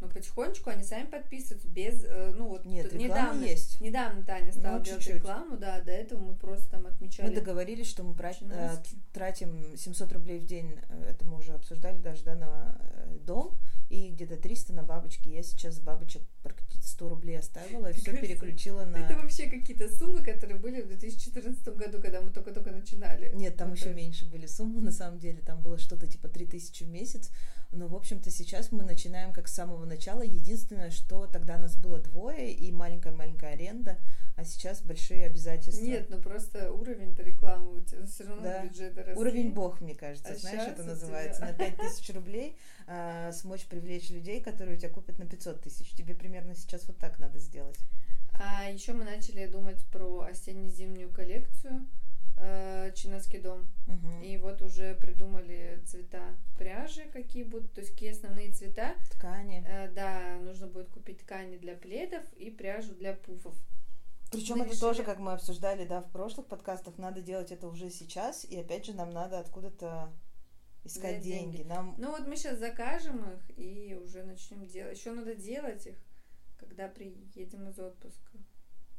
Но 0.00 0.08
потихонечку 0.08 0.68
они 0.68 0.84
сами 0.84 1.06
подписываются 1.06 1.68
без, 1.68 2.04
э, 2.04 2.32
ну 2.36 2.48
вот 2.48 2.66
Нет, 2.66 2.92
недавно 2.92 3.44
есть. 3.44 3.80
Недавно 3.80 4.22
Таня 4.24 4.52
стала 4.52 4.78
ну, 4.78 4.84
делать 4.84 5.02
чуть-чуть. 5.02 5.22
рекламу, 5.22 5.56
да, 5.56 5.80
до 5.80 5.92
этого 5.92 6.20
мы 6.20 6.34
просто 6.34 6.70
там 6.70 6.86
отмечали. 6.86 7.28
Мы 7.28 7.34
договорились, 7.34 7.88
что 7.88 8.02
мы 8.02 8.14
э, 8.20 8.76
тратим 9.12 9.76
700 9.76 10.12
рублей 10.12 10.40
в 10.40 10.44
день, 10.44 10.78
это 11.08 11.24
мы 11.24 11.38
уже 11.38 11.52
обсуждали 11.52 11.98
даже, 11.98 12.24
да, 12.24 12.34
на 12.34 12.78
дом 13.24 13.56
и 13.88 14.10
где-то 14.10 14.36
300 14.36 14.72
на 14.72 14.82
бабочки. 14.82 15.28
Я 15.28 15.42
сейчас 15.42 15.78
бабочек 15.78 16.22
практически 16.42 16.86
100 16.86 17.08
рублей 17.08 17.38
оставила 17.38 17.90
и 17.90 17.92
все 17.92 18.16
переключила 18.16 18.84
на... 18.84 18.96
Это 18.96 19.14
вообще 19.16 19.48
какие-то 19.48 19.88
суммы, 19.88 20.22
которые 20.22 20.58
были 20.58 20.82
в 20.82 20.88
2014 20.88 21.68
году, 21.76 22.00
когда 22.00 22.20
мы 22.20 22.30
только-только 22.30 22.70
начинали. 22.70 23.30
Нет, 23.34 23.56
там 23.56 23.70
вот 23.70 23.78
еще 23.78 23.92
меньше 23.92 24.26
были 24.26 24.46
суммы, 24.46 24.80
на 24.80 24.92
самом 24.92 25.18
деле. 25.18 25.40
Там 25.40 25.60
было 25.60 25.78
что-то 25.78 26.06
типа 26.06 26.28
3000 26.28 26.84
в 26.84 26.88
месяц. 26.88 27.30
Но, 27.72 27.88
в 27.88 27.94
общем-то, 27.94 28.30
сейчас 28.30 28.72
мы 28.72 28.84
начинаем 28.84 29.32
как 29.32 29.48
с 29.48 29.54
самого 29.54 29.84
начала. 29.84 30.22
Единственное, 30.22 30.90
что 30.90 31.26
тогда 31.26 31.58
нас 31.58 31.76
было 31.76 31.98
двое 31.98 32.52
и 32.52 32.72
маленькая-маленькая 32.72 33.52
аренда, 33.52 33.98
а 34.36 34.44
сейчас 34.44 34.82
большие 34.82 35.26
обязательства. 35.26 35.82
Нет, 35.84 36.10
ну 36.10 36.20
просто 36.20 36.70
уровень-то 36.70 37.22
рекламы 37.22 37.78
у 37.78 37.80
тебя 37.80 38.04
все 38.06 38.24
равно 38.24 38.42
да. 38.42 38.64
бюджет 38.64 38.96
растет. 38.96 39.16
Уровень 39.16 39.52
бог, 39.52 39.80
мне 39.80 39.94
кажется. 39.94 40.32
А 40.32 40.36
Знаешь, 40.36 40.68
это 40.68 40.84
называется. 40.84 41.40
Тебя... 41.40 41.52
На 41.52 41.76
5000 41.76 42.10
рублей 42.10 42.56
а, 42.86 43.32
смочь 43.32 43.64
привлечь 43.64 44.10
людей, 44.10 44.40
которые 44.42 44.76
у 44.76 44.78
тебя 44.78 44.90
купят 44.90 45.18
на 45.18 45.26
500 45.26 45.62
тысяч. 45.62 45.90
Тебе 45.92 46.14
примерно 46.14 46.54
сейчас 46.54 46.86
вот 46.86 46.98
так 46.98 47.18
надо 47.18 47.38
сделать. 47.38 47.78
А 48.38 48.70
еще 48.70 48.92
мы 48.92 49.04
начали 49.04 49.46
думать 49.46 49.82
про 49.86 50.20
осенне-зимнюю 50.20 51.10
коллекцию 51.10 51.86
э, 52.38 52.92
Чинаский 52.94 53.40
дом. 53.40 53.68
Угу. 53.86 54.22
И 54.22 54.36
вот 54.38 54.62
уже 54.62 54.94
придумали 54.94 55.80
цвета 55.86 56.34
пряжи, 56.58 57.04
какие 57.12 57.44
будут, 57.44 57.72
то 57.72 57.80
есть 57.80 57.92
какие 57.92 58.12
основные 58.12 58.52
цвета. 58.52 58.94
Ткани. 59.10 59.64
Э, 59.66 59.90
да, 59.92 60.38
нужно 60.40 60.66
будет 60.66 60.88
купить 60.90 61.20
ткани 61.20 61.56
для 61.56 61.74
пледов 61.74 62.24
и 62.34 62.50
пряжу 62.50 62.94
для 62.94 63.14
пуфов. 63.14 63.54
Причем 64.30 64.56
это 64.56 64.66
решили... 64.66 64.80
тоже, 64.80 65.04
как 65.04 65.18
мы 65.18 65.32
обсуждали, 65.32 65.86
да, 65.86 66.00
в 66.00 66.10
прошлых 66.10 66.46
подкастах, 66.46 66.98
надо 66.98 67.20
делать 67.20 67.52
это 67.52 67.68
уже 67.68 67.90
сейчас, 67.90 68.44
и 68.44 68.58
опять 68.58 68.84
же 68.84 68.92
нам 68.92 69.10
надо 69.10 69.38
откуда-то 69.38 70.12
искать 70.84 71.20
деньги. 71.20 71.58
деньги. 71.58 71.68
Нам... 71.68 71.94
Ну 71.98 72.10
вот 72.10 72.26
мы 72.26 72.36
сейчас 72.36 72.58
закажем 72.58 73.24
их 73.30 73.58
и 73.58 73.94
уже 73.94 74.24
начнем 74.24 74.66
делать. 74.66 74.98
Еще 74.98 75.12
надо 75.12 75.34
делать 75.34 75.86
их, 75.86 75.96
когда 76.58 76.88
приедем 76.88 77.68
из 77.68 77.78
отпуска. 77.78 78.30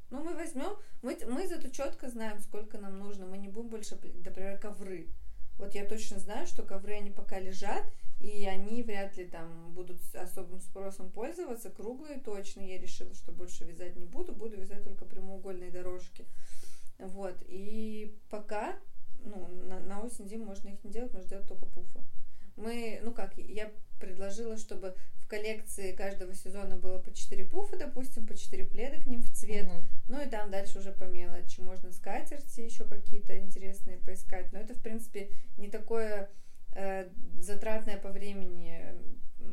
Ну, 0.10 0.24
мы 0.24 0.34
возьмем, 0.36 0.78
мы, 1.02 1.18
мы 1.28 1.48
зато 1.48 1.68
четко 1.70 2.10
знаем, 2.10 2.40
сколько 2.40 2.78
нам 2.78 2.98
нужно. 2.98 3.26
Мы 3.26 3.38
не 3.38 3.50
будем 3.50 3.70
больше, 3.70 3.96
например, 3.96 4.58
ковры. 4.60 5.08
Вот 5.58 5.74
я 5.76 5.86
точно 5.86 6.20
знаю, 6.20 6.48
что 6.48 6.64
ковры, 6.64 6.94
они 6.94 7.10
пока 7.10 7.40
лежат, 7.40 7.84
и 8.20 8.46
они 8.46 8.84
вряд 8.84 9.18
ли 9.18 9.26
там 9.26 9.74
будут 9.74 10.00
особым 10.16 10.62
спросом 10.62 11.12
пользоваться. 11.12 11.70
Круглые 11.70 12.20
точно 12.20 12.62
я 12.62 12.80
решила, 12.80 13.14
что 13.16 13.32
больше 13.32 13.66
вязать 13.66 13.96
не 13.96 14.06
буду, 14.06 14.34
буду 14.34 14.56
вязать 14.56 14.84
только 14.84 15.06
прямоугольные 15.06 15.72
дорожки. 15.72 16.26
Вот, 17.00 17.36
и 17.48 18.18
пока, 18.30 18.78
ну, 19.24 19.48
на, 19.48 19.80
на 19.80 20.02
осень-зиму 20.02 20.46
можно 20.46 20.70
их 20.70 20.84
не 20.84 20.92
делать, 20.92 21.14
можно 21.14 21.30
делать 21.30 21.48
только 21.48 21.66
пуфы. 21.66 22.00
Мы, 22.58 23.00
ну 23.04 23.14
как, 23.14 23.38
я 23.38 23.72
предложила, 24.00 24.58
чтобы 24.58 24.96
в 25.18 25.28
коллекции 25.28 25.94
каждого 25.94 26.34
сезона 26.34 26.76
было 26.76 27.00
по 27.00 27.14
4 27.14 27.46
пуфа, 27.46 27.78
допустим, 27.78 28.26
по 28.26 28.36
4 28.36 28.66
пледа 28.66 28.98
к 29.02 29.06
ним 29.06 29.22
в 29.22 29.32
цвет. 29.32 29.68
Угу. 29.68 29.84
Ну 30.10 30.22
и 30.22 30.30
там 30.30 30.52
дальше 30.52 30.80
уже 30.80 30.92
по 30.92 31.04
мелочи. 31.06 31.60
Можно 31.60 31.92
скатерти 31.92 32.62
еще 32.62 32.86
какие-то 32.86 33.38
интересные 33.38 33.98
поискать. 33.98 34.52
Но 34.52 34.60
это, 34.60 34.74
в 34.74 34.82
принципе, 34.82 35.30
не 35.58 35.70
такое 35.70 36.30
затратное 37.40 37.98
по 37.98 38.10
времени 38.10 38.82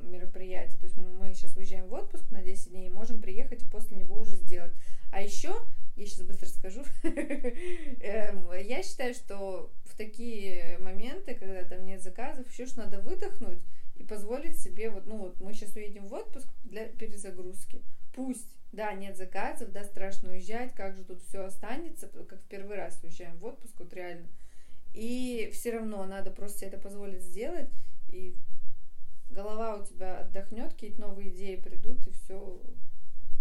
мероприятие. 0.03 0.79
То 0.79 0.87
есть 0.87 0.97
мы 0.97 1.33
сейчас 1.35 1.57
уезжаем 1.57 1.89
в 1.89 1.93
отпуск 1.93 2.31
на 2.31 2.43
10 2.43 2.71
дней 2.71 2.89
и 2.89 2.93
можем 2.93 3.21
приехать 3.21 3.63
и 3.63 3.67
после 3.67 3.97
него 3.97 4.19
уже 4.19 4.37
сделать. 4.37 4.73
А 5.13 5.21
еще, 5.21 5.55
я 5.97 6.07
сейчас 6.07 6.27
быстро 6.27 6.47
скажу, 6.47 6.83
эм, 7.03 8.51
я 8.53 8.83
считаю, 8.83 9.15
что 9.15 9.73
в 9.85 9.97
такие 9.97 10.79
моменты, 10.79 11.35
когда 11.35 11.63
там 11.65 11.85
нет 11.85 12.03
заказов, 12.03 12.51
еще 12.51 12.67
ж 12.67 12.77
надо 12.77 13.01
выдохнуть 13.01 13.63
и 13.97 14.03
позволить 14.03 14.59
себе, 14.59 14.91
вот, 14.91 15.07
ну 15.07 15.19
вот 15.19 15.41
мы 15.41 15.55
сейчас 15.55 15.77
уедем 15.77 16.09
в 16.09 16.15
отпуск 16.15 16.49
для 16.65 16.87
перезагрузки. 16.87 17.83
Пусть, 18.13 18.57
да, 18.73 18.93
нет 18.93 19.17
заказов, 19.17 19.71
да, 19.71 19.85
страшно 19.85 20.31
уезжать, 20.31 20.75
как 20.75 20.97
же 20.97 21.05
тут 21.05 21.23
все 21.23 21.45
останется, 21.45 22.09
как 22.09 22.41
в 22.41 22.47
первый 22.49 22.77
раз 22.77 22.99
уезжаем 23.03 23.37
в 23.39 23.45
отпуск, 23.45 23.75
вот 23.79 23.93
реально. 23.93 24.27
И 24.95 25.51
все 25.53 25.73
равно 25.73 26.05
надо 26.07 26.31
просто 26.31 26.59
себе 26.59 26.69
это 26.69 26.79
позволить 26.79 27.23
сделать, 27.23 27.69
и 28.09 28.37
голова 29.29 29.77
у 29.77 29.85
тебя 29.85 30.21
отдохнет, 30.21 30.73
какие-то 30.73 31.01
новые 31.01 31.31
идеи 31.31 31.57
придут, 31.57 32.07
и 32.07 32.13
все 32.13 32.61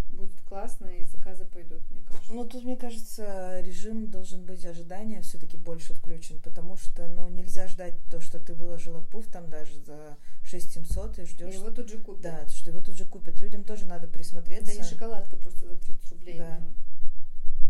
будет 0.10 0.42
классно, 0.42 0.88
и 0.88 1.06
заказы 1.06 1.46
пойдут, 1.46 1.82
мне 1.92 2.02
кажется. 2.04 2.34
Ну, 2.34 2.48
тут, 2.48 2.64
мне 2.64 2.76
кажется, 2.76 3.60
режим 3.62 4.10
должен 4.10 4.46
быть 4.46 4.66
ожидания 4.66 5.22
все-таки 5.22 5.58
больше 5.58 5.94
включен, 5.94 6.40
потому 6.42 6.78
что, 6.78 7.08
ну, 7.08 7.30
нельзя 7.30 7.68
ждать 7.68 7.96
то, 8.10 8.20
что 8.20 8.40
ты 8.40 8.54
выложила 8.54 9.02
пуф 9.02 9.28
там 9.28 9.50
даже 9.50 9.80
за 9.82 10.18
6700 10.44 11.20
и 11.20 11.26
ждешь. 11.26 11.56
Его 11.56 11.72
тут 11.72 11.90
же 11.90 11.98
купят. 11.98 12.22
Да, 12.22 12.48
что 12.48 12.72
его 12.72 12.82
тут 12.82 12.96
же 12.96 13.06
купят. 13.06 13.40
Людям 13.40 13.64
тоже 13.64 13.86
надо 13.86 14.08
присмотреться. 14.08 14.72
Это 14.72 14.82
не 14.82 14.88
шоколадка 14.88 15.36
просто 15.36 15.68
за 15.68 15.76
30 15.76 16.12
рублей. 16.12 16.38
Да. 16.38 16.60
Ну. 16.60 16.74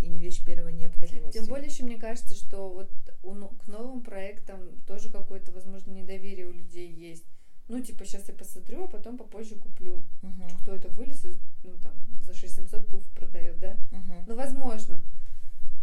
И 0.04 0.10
не 0.10 0.20
вещь 0.20 0.44
первой 0.46 0.74
необходимости. 0.74 1.38
Тем 1.38 1.46
более 1.46 1.68
еще 1.68 1.84
мне 1.84 1.98
кажется, 1.98 2.36
что 2.36 2.70
вот 2.70 2.92
у, 3.24 3.34
к 3.34 3.68
новым 3.68 4.02
проектам 4.02 4.82
тоже 4.86 5.10
какое-то, 5.10 5.52
возможно, 5.52 5.92
недоверие 5.92 6.48
у 6.48 6.52
людей 6.52 6.92
есть 6.92 7.26
ну, 7.70 7.80
типа, 7.82 8.06
сейчас 8.06 8.28
я 8.28 8.34
посмотрю, 8.34 8.84
а 8.84 8.88
потом 8.88 9.18
попозже 9.18 9.56
куплю. 9.56 10.04
Угу. 10.22 10.44
Кто 10.62 10.76
это 10.76 10.90
вылез, 10.90 11.26
ну, 11.64 11.72
там, 11.82 11.94
за 12.22 12.34
6700 12.34 12.88
пуф 12.88 13.04
продает, 13.12 13.58
да? 13.60 13.78
Угу. 13.92 14.14
Ну, 14.28 14.36
возможно. 14.36 15.02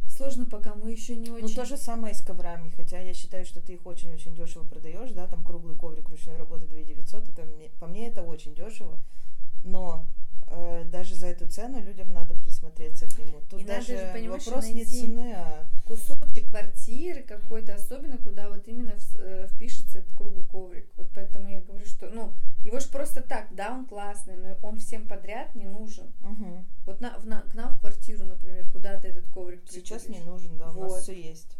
Сложно, 0.08 0.44
пока 0.44 0.74
мы 0.74 0.90
еще 0.92 1.16
не 1.16 1.30
очень. 1.30 1.48
Ну, 1.48 1.54
то 1.54 1.64
же 1.64 1.76
самое 1.76 2.12
и 2.12 2.16
с 2.16 2.20
коврами, 2.20 2.70
хотя 2.70 3.00
я 3.00 3.14
считаю, 3.14 3.46
что 3.46 3.60
ты 3.60 3.74
их 3.74 3.86
очень-очень 3.86 4.34
дешево 4.34 4.64
продаешь, 4.64 5.12
да, 5.12 5.26
там 5.26 5.42
круглый 5.42 5.76
коврик 5.76 6.08
ручной 6.10 6.36
работы 6.36 6.66
2900, 6.66 7.30
это, 7.30 7.48
по 7.78 7.86
мне 7.86 8.08
это 8.08 8.22
очень 8.22 8.54
дешево, 8.54 8.98
но 9.64 10.04
э, 10.50 10.84
даже 10.84 11.14
за 11.14 11.28
эту 11.28 11.46
цену 11.46 11.80
людям 11.80 12.12
надо 12.12 12.34
присмотреться 12.34 13.06
к 13.06 13.18
нему. 13.18 13.40
Тут 13.48 13.60
и 13.60 13.64
даже 13.64 13.96
же, 13.96 14.28
вопрос 14.28 14.68
не 14.68 14.84
цены, 14.84 15.34
а 15.36 15.66
кусочек 15.86 16.50
квартиры 16.50 17.22
какой-то, 17.22 17.74
особенно 17.74 18.18
куда 18.18 18.48
вот 18.48 18.66
именно 18.68 18.94
э, 19.18 19.46
впишется 19.48 19.98
этот 19.98 20.14
круглый 20.16 20.44
коврик. 20.46 20.86
Вот 20.96 21.08
поэтому 21.14 21.48
я 21.48 21.60
говорю, 21.60 21.86
что, 21.86 22.08
ну, 22.08 22.32
его 22.64 22.78
же 22.78 22.88
просто 22.88 23.22
так, 23.22 23.48
да, 23.54 23.72
он 23.72 23.86
классный, 23.86 24.36
но 24.36 24.56
он 24.62 24.78
всем 24.78 25.08
подряд 25.08 25.54
не 25.54 25.64
нужен. 25.64 26.12
Угу. 26.22 26.64
Вот 26.86 27.00
на, 27.00 27.18
в, 27.18 27.26
на, 27.26 27.42
к 27.42 27.54
нам 27.54 27.74
в 27.74 27.80
квартиру, 27.80 28.24
например, 28.24 28.66
куда 28.70 28.98
ты 29.00 29.08
этот 29.08 29.26
коврик 29.28 29.62
Сейчас 29.68 30.08
не 30.08 30.20
нужен, 30.20 30.58
да, 30.58 30.70
вот. 30.70 30.90
у 30.90 30.94
нас 30.94 31.02
все 31.02 31.20
есть. 31.20 31.56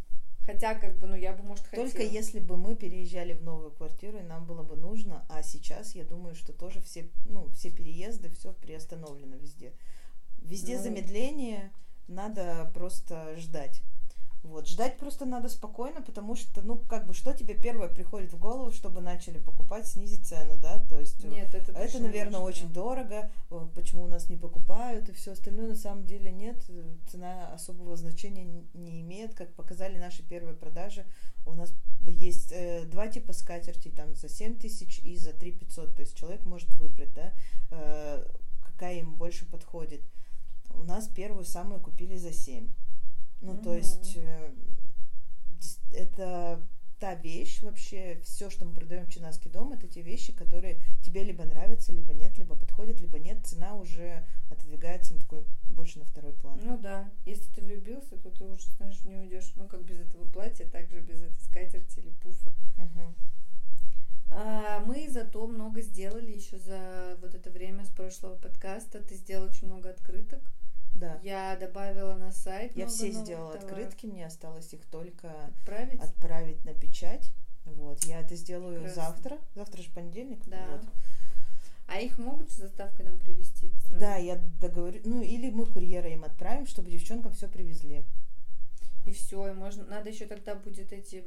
Хотя, 0.50 0.74
как 0.74 0.98
бы, 0.98 1.06
ну, 1.06 1.14
я 1.14 1.32
бы, 1.32 1.44
может, 1.44 1.64
хотела. 1.64 1.86
Только 1.86 2.02
если 2.02 2.40
бы 2.40 2.56
мы 2.56 2.74
переезжали 2.74 3.34
в 3.34 3.42
новую 3.42 3.70
квартиру, 3.70 4.18
и 4.18 4.22
нам 4.22 4.46
было 4.46 4.64
бы 4.64 4.74
нужно, 4.74 5.24
а 5.28 5.42
сейчас, 5.42 5.94
я 5.94 6.04
думаю, 6.04 6.34
что 6.34 6.52
тоже 6.52 6.80
все, 6.80 7.08
ну, 7.26 7.48
все 7.50 7.70
переезды, 7.70 8.30
все 8.30 8.52
приостановлено 8.52 9.36
везде. 9.36 9.72
Везде 10.38 10.76
ну... 10.76 10.82
замедление, 10.82 11.72
надо 12.08 12.68
просто 12.74 13.36
ждать. 13.36 13.80
Вот, 14.42 14.66
ждать 14.66 14.96
просто 14.96 15.26
надо 15.26 15.50
спокойно, 15.50 16.00
потому 16.00 16.34
что, 16.34 16.62
ну, 16.62 16.78
как 16.78 17.06
бы, 17.06 17.12
что 17.12 17.34
тебе 17.34 17.54
первое 17.54 17.88
приходит 17.88 18.32
в 18.32 18.38
голову, 18.38 18.72
чтобы 18.72 19.02
начали 19.02 19.38
покупать, 19.38 19.86
снизить 19.86 20.26
цену, 20.26 20.56
да? 20.56 20.82
То 20.88 20.98
есть, 20.98 21.22
нет, 21.24 21.54
это, 21.54 21.72
это 21.72 21.98
наверное, 22.00 22.40
очень 22.40 22.68
да. 22.68 22.74
дорого, 22.74 23.30
э, 23.50 23.68
почему 23.74 24.04
у 24.04 24.06
нас 24.06 24.30
не 24.30 24.36
покупают, 24.38 25.10
и 25.10 25.12
все 25.12 25.32
остальное 25.32 25.68
на 25.68 25.76
самом 25.76 26.06
деле 26.06 26.30
нет, 26.30 26.56
цена 27.10 27.52
особого 27.52 27.96
значения 27.96 28.64
не 28.72 29.02
имеет, 29.02 29.34
как 29.34 29.52
показали 29.52 29.98
наши 29.98 30.22
первые 30.22 30.56
продажи. 30.56 31.04
У 31.44 31.52
нас 31.52 31.74
есть 32.06 32.50
э, 32.52 32.84
два 32.86 33.08
типа 33.08 33.34
скатертей, 33.34 33.92
там, 33.92 34.14
за 34.14 34.30
7 34.30 34.58
тысяч 34.58 35.00
и 35.00 35.18
за 35.18 35.34
3 35.34 35.52
500, 35.52 35.94
то 35.94 36.00
есть 36.00 36.16
человек 36.16 36.46
может 36.46 36.72
выбрать, 36.76 37.12
да, 37.12 37.34
э, 37.72 38.24
какая 38.64 39.00
им 39.00 39.16
больше 39.16 39.44
подходит. 39.44 40.00
У 40.70 40.82
нас 40.82 41.08
первую 41.08 41.44
самую 41.44 41.80
купили 41.82 42.16
за 42.16 42.32
7 42.32 42.68
ну, 43.40 43.54
mm-hmm. 43.54 43.62
то 43.62 43.74
есть 43.74 44.16
э, 44.16 44.52
это 45.92 46.62
та 47.00 47.14
вещь 47.14 47.62
вообще, 47.62 48.20
все, 48.22 48.50
что 48.50 48.66
мы 48.66 48.74
продаем 48.74 49.06
в 49.06 49.10
Чинаский 49.10 49.50
дом, 49.50 49.72
это 49.72 49.88
те 49.88 50.02
вещи, 50.02 50.32
которые 50.32 50.78
тебе 51.02 51.24
либо 51.24 51.44
нравятся, 51.44 51.92
либо 51.92 52.12
нет, 52.12 52.36
либо 52.36 52.54
подходят, 52.54 53.00
либо 53.00 53.18
нет. 53.18 53.44
Цена 53.46 53.74
уже 53.74 54.26
отодвигается 54.50 55.14
на 55.14 55.20
такой 55.20 55.44
больше 55.70 55.98
на 55.98 56.04
второй 56.04 56.32
план. 56.34 56.60
Ну 56.62 56.76
да, 56.76 57.10
если 57.24 57.50
ты 57.54 57.62
влюбился, 57.62 58.18
то 58.18 58.30
ты 58.30 58.44
уже, 58.44 58.66
знаешь, 58.76 59.02
не 59.04 59.16
уйдешь. 59.16 59.52
Ну, 59.56 59.66
как 59.66 59.82
без 59.82 59.98
этого 59.98 60.26
платья, 60.26 60.66
так 60.66 60.90
же 60.90 61.00
без 61.00 61.22
этой 61.22 61.40
скатерти 61.40 62.00
или 62.00 62.10
пуфа. 62.10 62.50
Угу. 62.76 63.14
А, 64.32 64.80
мы 64.80 65.08
зато 65.10 65.46
много 65.46 65.80
сделали 65.80 66.30
еще 66.30 66.58
за 66.58 67.16
вот 67.22 67.34
это 67.34 67.50
время 67.50 67.86
с 67.86 67.88
прошлого 67.88 68.36
подкаста. 68.36 69.02
Ты 69.02 69.14
сделал 69.14 69.46
очень 69.46 69.68
много 69.68 69.88
открыток 69.88 70.42
Да. 71.00 71.18
Я 71.22 71.56
добавила 71.56 72.14
на 72.14 72.30
сайт. 72.30 72.76
Я 72.76 72.86
все 72.86 73.10
сделала 73.10 73.52
товаров. 73.54 73.64
открытки, 73.64 74.06
мне 74.06 74.26
осталось 74.26 74.72
их 74.74 74.84
только 74.86 75.30
Отправить? 75.60 76.00
отправить 76.00 76.64
на 76.64 76.74
печать. 76.74 77.32
Вот, 77.64 78.04
я 78.04 78.20
это 78.20 78.36
сделаю 78.36 78.82
Прекрасно. 78.82 79.02
завтра. 79.02 79.38
Завтра 79.54 79.82
же 79.82 79.90
понедельник. 79.90 80.40
Да. 80.46 80.66
Вот. 80.70 80.82
А 81.86 82.00
их 82.00 82.18
могут 82.18 82.50
с 82.50 82.56
доставкой 82.58 83.04
нам 83.06 83.18
привезти? 83.18 83.70
сразу? 83.86 83.98
Да, 84.00 84.16
я 84.16 84.36
договорю. 84.60 85.00
Ну, 85.04 85.22
или 85.22 85.50
мы 85.50 85.66
курьера 85.66 86.08
им 86.10 86.24
отправим, 86.24 86.66
чтобы 86.66 86.90
девчонкам 86.90 87.32
все 87.32 87.48
привезли. 87.48 88.04
И 89.06 89.12
все, 89.12 89.48
и 89.48 89.52
можно. 89.52 89.84
Надо 89.86 90.10
еще 90.10 90.26
тогда 90.26 90.54
будет 90.54 90.92
эти 90.92 91.24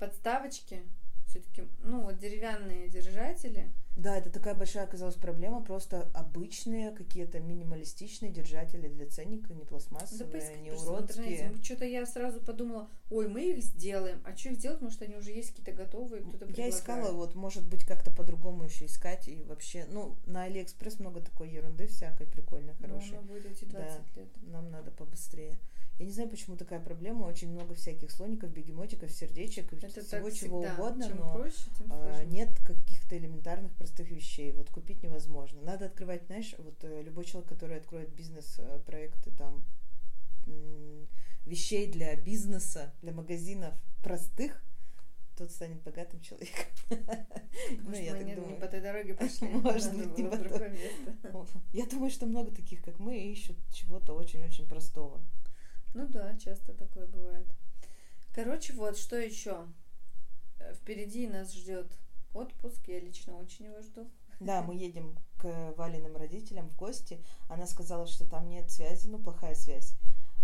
подставочки. 0.00 0.82
Все-таки, 1.28 1.64
ну, 1.82 2.02
вот 2.02 2.18
деревянные 2.18 2.88
держатели. 2.88 3.70
Да, 3.96 4.16
это 4.16 4.30
такая 4.30 4.54
большая 4.54 4.84
оказалась 4.84 5.16
проблема. 5.16 5.62
Просто 5.62 6.10
обычные 6.14 6.92
какие-то 6.92 7.40
минималистичные 7.40 8.32
держатели 8.32 8.88
для 8.88 9.06
ценника, 9.06 9.52
не 9.52 9.60
Да 9.60 9.66
пластмассовые, 9.68 10.30
поискать 10.30 10.60
не 10.62 10.70
уродские. 10.72 11.52
Что-то 11.62 11.84
я 11.84 12.06
сразу 12.06 12.40
подумала, 12.40 12.88
ой, 13.10 13.28
мы 13.28 13.50
их 13.50 13.62
сделаем. 13.62 14.20
А 14.24 14.36
что 14.36 14.48
их 14.50 14.58
делать? 14.58 14.80
Может, 14.80 15.02
они 15.02 15.16
уже 15.16 15.30
есть 15.30 15.50
какие-то 15.50 15.72
готовые, 15.72 16.22
кто-то 16.22 16.46
Я 16.52 16.70
искала, 16.70 17.12
вот, 17.12 17.34
может 17.34 17.68
быть, 17.68 17.84
как-то 17.84 18.10
по-другому 18.10 18.64
еще 18.64 18.86
искать. 18.86 19.28
И 19.28 19.42
вообще, 19.44 19.86
ну, 19.90 20.16
на 20.26 20.44
Алиэкспресс 20.44 20.98
много 20.98 21.20
такой 21.20 21.50
ерунды 21.50 21.86
всякой 21.86 22.26
прикольной, 22.26 22.74
Но 22.80 22.86
хорошей. 22.88 23.18
оно 23.18 23.22
будет 23.22 23.46
эти 23.46 23.64
20 23.66 24.16
лет. 24.16 24.28
Нам 24.42 24.70
надо 24.70 24.90
побыстрее. 24.90 25.58
Я 25.98 26.06
не 26.06 26.12
знаю, 26.12 26.30
почему 26.30 26.56
такая 26.56 26.80
проблема. 26.80 27.24
Очень 27.24 27.50
много 27.50 27.74
всяких 27.74 28.10
слоников, 28.10 28.50
бегемотиков, 28.50 29.10
сердечек, 29.12 29.72
Это 29.74 30.02
всего 30.02 30.30
чего 30.30 30.62
всегда. 30.62 30.74
угодно, 30.74 31.06
Чем 31.06 31.18
но 31.18 31.34
проще, 31.34 31.70
тем 31.78 31.92
а, 31.92 32.14
сложнее. 32.14 32.26
нет 32.26 32.58
каких-то 32.66 33.18
элементарных 33.18 33.72
простых 33.82 34.12
вещей. 34.12 34.52
Вот 34.52 34.70
купить 34.70 35.02
невозможно. 35.02 35.60
Надо 35.60 35.86
открывать, 35.86 36.24
знаешь, 36.26 36.54
вот 36.58 36.84
э, 36.84 37.02
любой 37.02 37.24
человек, 37.24 37.48
который 37.48 37.78
откроет 37.78 38.14
бизнес-проекты 38.14 39.32
там 39.32 39.64
м, 40.46 41.08
вещей 41.46 41.90
для 41.90 42.14
бизнеса, 42.14 42.94
для 43.02 43.10
магазинов 43.12 43.74
простых, 44.00 44.62
тот 45.36 45.50
станет 45.50 45.82
богатым 45.82 46.20
человеком. 46.20 46.66
Ну, 47.82 47.92
я 47.94 48.12
так 48.12 48.20
не, 48.24 48.30
не 48.30 48.34
думаю. 48.36 48.60
по 48.60 48.68
той 48.68 48.80
дороге 48.80 49.14
пошли. 49.20 49.48
Может 49.48 49.96
быть, 49.96 50.16
не 50.16 50.28
по 50.28 50.36
место. 50.36 51.46
Я 51.72 51.86
думаю, 51.86 52.10
что 52.10 52.26
много 52.26 52.54
таких, 52.54 52.82
как 52.82 53.00
мы, 53.00 53.18
ищут 53.18 53.56
чего-то 53.72 54.12
очень-очень 54.14 54.68
простого. 54.68 55.20
Ну 55.92 56.06
да, 56.06 56.38
часто 56.38 56.72
такое 56.72 57.06
бывает. 57.08 57.48
Короче, 58.32 58.74
вот 58.74 58.96
что 58.96 59.16
еще. 59.16 59.66
Впереди 60.76 61.26
нас 61.26 61.52
ждет 61.52 61.90
отпуск. 62.34 62.80
Я 62.86 63.00
лично 63.00 63.36
очень 63.36 63.66
его 63.66 63.80
жду. 63.80 64.10
Да, 64.40 64.62
мы 64.62 64.74
едем 64.76 65.16
к 65.38 65.74
Валиным 65.76 66.16
родителям 66.16 66.68
в 66.68 66.76
гости. 66.76 67.22
Она 67.48 67.66
сказала, 67.66 68.06
что 68.06 68.24
там 68.24 68.48
нет 68.48 68.70
связи, 68.70 69.08
ну, 69.08 69.18
плохая 69.18 69.54
связь. 69.54 69.94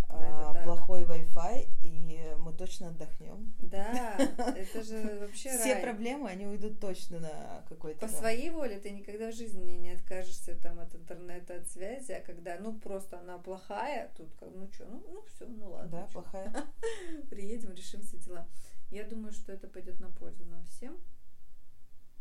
это 0.08 0.50
а, 0.50 0.64
плохой 0.64 1.04
Wi-Fi, 1.04 1.68
и 1.82 2.34
мы 2.38 2.52
точно 2.52 2.88
отдохнем. 2.88 3.54
Да, 3.60 4.16
это 4.56 4.82
же 4.82 5.18
вообще 5.20 5.50
Все 5.50 5.74
рай. 5.74 5.82
проблемы, 5.82 6.28
они 6.28 6.46
уйдут 6.46 6.80
точно 6.80 7.20
на 7.20 7.64
какой-то... 7.68 8.00
По 8.00 8.08
своей 8.08 8.50
воле 8.50 8.78
ты 8.80 8.90
никогда 8.90 9.30
в 9.30 9.34
жизни 9.34 9.72
не 9.72 9.90
откажешься 9.90 10.54
там 10.56 10.80
от 10.80 10.94
интернета, 10.94 11.56
от 11.56 11.68
связи, 11.68 12.12
а 12.12 12.20
когда, 12.20 12.58
ну, 12.58 12.78
просто 12.78 13.20
она 13.20 13.38
плохая, 13.38 14.10
тут 14.16 14.32
как, 14.38 14.48
ну 14.54 14.68
что, 14.72 14.86
ну, 14.86 15.04
ну 15.08 15.22
все, 15.26 15.46
ну 15.46 15.70
ладно. 15.70 15.90
Да, 15.90 16.06
чё. 16.06 16.12
плохая. 16.12 16.52
Приедем, 17.30 17.72
решим 17.72 18.02
все 18.02 18.16
дела. 18.18 18.48
Я 18.90 19.04
думаю, 19.04 19.32
что 19.32 19.52
это 19.52 19.68
пойдет 19.68 20.00
на 20.00 20.10
пользу 20.10 20.44
нам 20.46 20.64
всем. 20.66 20.98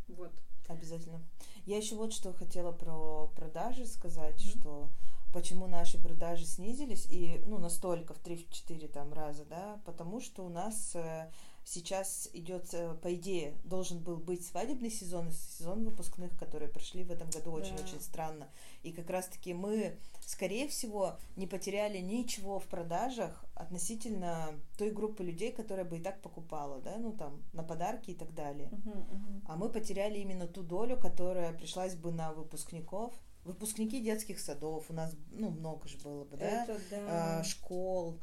Вот. 0.08 0.32
Обязательно. 0.68 1.22
Я 1.66 1.78
еще 1.78 1.96
вот 1.96 2.14
что 2.14 2.34
хотела 2.34 2.72
про 2.74 3.28
продажи 3.36 3.86
сказать, 3.86 4.42
Мгм. 4.46 4.60
что 4.60 4.90
почему 5.34 5.68
наши 5.68 5.98
продажи 6.02 6.46
снизились 6.46 7.06
и 7.10 7.42
ну 7.46 7.58
настолько 7.58 8.14
в 8.14 8.20
3-4 8.22 8.88
там 8.88 9.14
раза, 9.14 9.46
да, 9.46 9.82
потому 9.86 10.20
что 10.20 10.44
у 10.46 10.50
нас 10.50 10.96
э, 10.96 11.32
сейчас 11.68 12.30
идет, 12.32 12.74
э, 12.74 12.96
по 13.02 13.14
идее, 13.14 13.54
должен 13.66 14.00
был 14.00 14.16
быть 14.18 14.46
свадебный 14.46 14.90
сезон 14.90 15.32
сезон 15.32 15.84
выпускных, 15.84 16.38
которые 16.40 16.70
прошли 16.70 17.04
в 17.04 17.12
этом 17.12 17.30
году 17.30 17.52
очень-очень 17.52 17.98
Да. 17.98 18.04
странно. 18.04 18.50
И 18.84 18.94
как 18.94 19.10
раз-таки 19.10 19.54
мы, 19.54 19.98
скорее 20.26 20.70
всего, 20.70 21.18
не 21.36 21.46
потеряли 21.46 21.98
ничего 21.98 22.60
в 22.60 22.68
продажах 22.68 23.44
относительно 23.54 24.52
той 24.78 24.92
группы 24.92 25.24
людей, 25.24 25.52
которая 25.52 25.84
бы 25.86 25.98
и 25.98 26.02
так 26.02 26.22
покупала, 26.22 26.80
да, 26.80 26.96
ну 26.98 27.12
там 27.12 27.44
на 27.52 27.64
подарки 27.64 28.12
и 28.12 28.16
так 28.16 28.34
далее. 28.34 28.70
Мгм, 28.72 29.00
мгм. 29.00 29.42
А 29.46 29.56
мы 29.58 29.70
потеряли 29.70 30.20
именно 30.20 30.48
ту 30.48 30.64
долю, 30.64 30.98
которая 30.98 31.52
пришлась 31.54 31.96
бы 31.96 32.12
на 32.12 32.32
выпускников. 32.32 33.14
Выпускники 33.44 34.02
детских 34.02 34.40
садов 34.40 34.86
у 34.90 34.94
нас, 34.94 35.14
ну, 35.32 35.50
много 35.50 35.88
же 35.88 35.98
было 36.00 36.24
бы, 36.26 36.38
да? 36.38 36.64
Это 36.64 36.80
да. 36.90 37.40
А, 37.40 37.44
школ, 37.44 38.20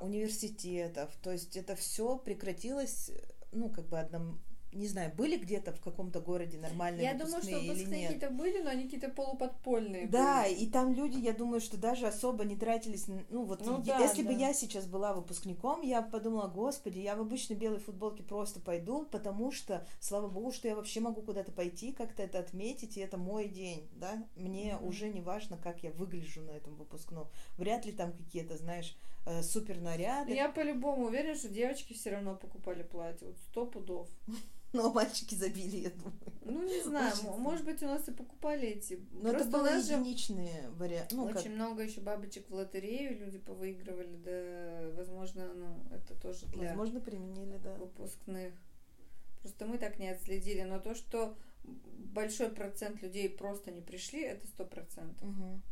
университетов. 0.00 1.14
То 1.22 1.32
есть 1.32 1.56
это 1.56 1.74
все 1.74 2.18
прекратилось, 2.18 3.10
ну, 3.52 3.70
как 3.70 3.88
бы 3.88 3.98
одном... 3.98 4.40
Не 4.76 4.86
знаю, 4.88 5.12
были 5.16 5.36
где-то 5.38 5.72
в 5.72 5.80
каком-то 5.80 6.20
городе 6.20 6.58
нормальные 6.58 7.04
Я 7.04 7.14
думаю, 7.14 7.42
что 7.42 7.50
выпускные 7.58 7.62
или 7.62 7.68
нет? 7.78 7.78
выпускники-то 7.88 8.30
были, 8.30 8.62
но 8.62 8.70
они 8.70 8.84
какие-то 8.84 9.08
полуподпольные 9.08 10.06
Да, 10.06 10.42
были. 10.44 10.54
и 10.54 10.66
там 10.70 10.92
люди, 10.92 11.18
я 11.18 11.32
думаю, 11.32 11.60
что 11.60 11.76
даже 11.78 12.06
особо 12.06 12.44
не 12.44 12.56
тратились. 12.56 13.06
Ну 13.30 13.44
вот, 13.44 13.64
Ну 13.64 13.78
е- 13.78 13.84
да, 13.84 13.98
если 13.98 14.22
бы 14.22 14.34
да. 14.34 14.38
я 14.48 14.52
сейчас 14.54 14.86
была 14.86 15.14
выпускником, 15.14 15.80
я 15.82 16.02
бы 16.02 16.10
подумала, 16.10 16.48
господи, 16.48 16.98
я 16.98 17.16
в 17.16 17.20
обычной 17.20 17.56
белой 17.56 17.78
футболке 17.78 18.22
просто 18.22 18.60
пойду, 18.60 19.06
потому 19.10 19.50
что, 19.50 19.86
слава 20.00 20.28
богу, 20.28 20.52
что 20.52 20.68
я 20.68 20.76
вообще 20.76 21.00
могу 21.00 21.22
куда-то 21.22 21.52
пойти, 21.52 21.92
как-то 21.92 22.22
это 22.22 22.38
отметить, 22.38 22.96
и 22.96 23.00
это 23.00 23.16
мой 23.16 23.48
день, 23.48 23.88
да. 23.92 24.22
Мне 24.36 24.74
Мгм. 24.76 24.86
уже 24.88 25.08
не 25.08 25.20
важно, 25.22 25.56
как 25.56 25.82
я 25.82 25.90
выгляжу 25.92 26.42
на 26.42 26.50
этом 26.50 26.74
выпускном. 26.76 27.28
Вряд 27.56 27.86
ли 27.86 27.92
там 27.92 28.12
какие-то, 28.12 28.56
знаешь, 28.56 28.96
э, 29.26 29.42
супер 29.42 29.80
наряды. 29.80 30.32
Я 30.34 30.48
по-любому 30.48 31.06
уверена, 31.06 31.34
что 31.34 31.48
девочки 31.48 31.94
все 31.94 32.10
равно 32.10 32.36
покупали 32.36 32.82
платье. 32.84 33.26
Вот 33.26 33.36
сто 33.50 33.66
пудов. 33.66 34.08
Но 34.76 34.92
мальчики 34.92 35.34
забили, 35.34 35.76
я 35.76 35.90
думаю. 35.90 36.14
Ну, 36.44 36.62
не 36.62 36.82
знаю, 36.82 37.12
Очень 37.12 37.40
может 37.40 37.64
быть, 37.64 37.82
у 37.82 37.86
нас 37.86 38.08
и 38.08 38.12
покупали 38.12 38.68
эти. 38.68 39.00
Но 39.12 39.30
это 39.30 39.38
Просто 39.38 39.50
был 39.52 39.60
у 39.60 39.64
нас 39.64 39.86
же 39.86 39.94
единичный 39.94 40.68
вариант. 40.76 41.10
Ну, 41.12 41.26
как- 41.26 41.36
очень 41.38 41.54
много 41.54 41.82
еще 41.82 42.00
бабочек 42.00 42.48
в 42.48 42.54
лотерею 42.54 43.18
люди 43.18 43.38
повыигрывали, 43.38 44.16
да, 44.16 44.92
возможно, 44.96 45.52
ну, 45.54 45.76
это 45.92 46.14
тоже 46.20 46.46
для 46.46 46.68
возможно, 46.68 47.00
применили, 47.00 47.58
да. 47.58 47.74
выпускных. 47.74 48.52
Просто 49.40 49.66
мы 49.66 49.78
так 49.78 49.98
не 49.98 50.08
отследили, 50.08 50.62
но 50.62 50.78
то, 50.78 50.94
что 50.94 51.36
большой 51.64 52.50
процент 52.50 53.02
людей 53.02 53.28
просто 53.28 53.70
не 53.72 53.80
пришли, 53.80 54.22
это 54.22 54.46
сто 54.46 54.64
процентов. 54.64 55.22
Мгм. 55.28 55.62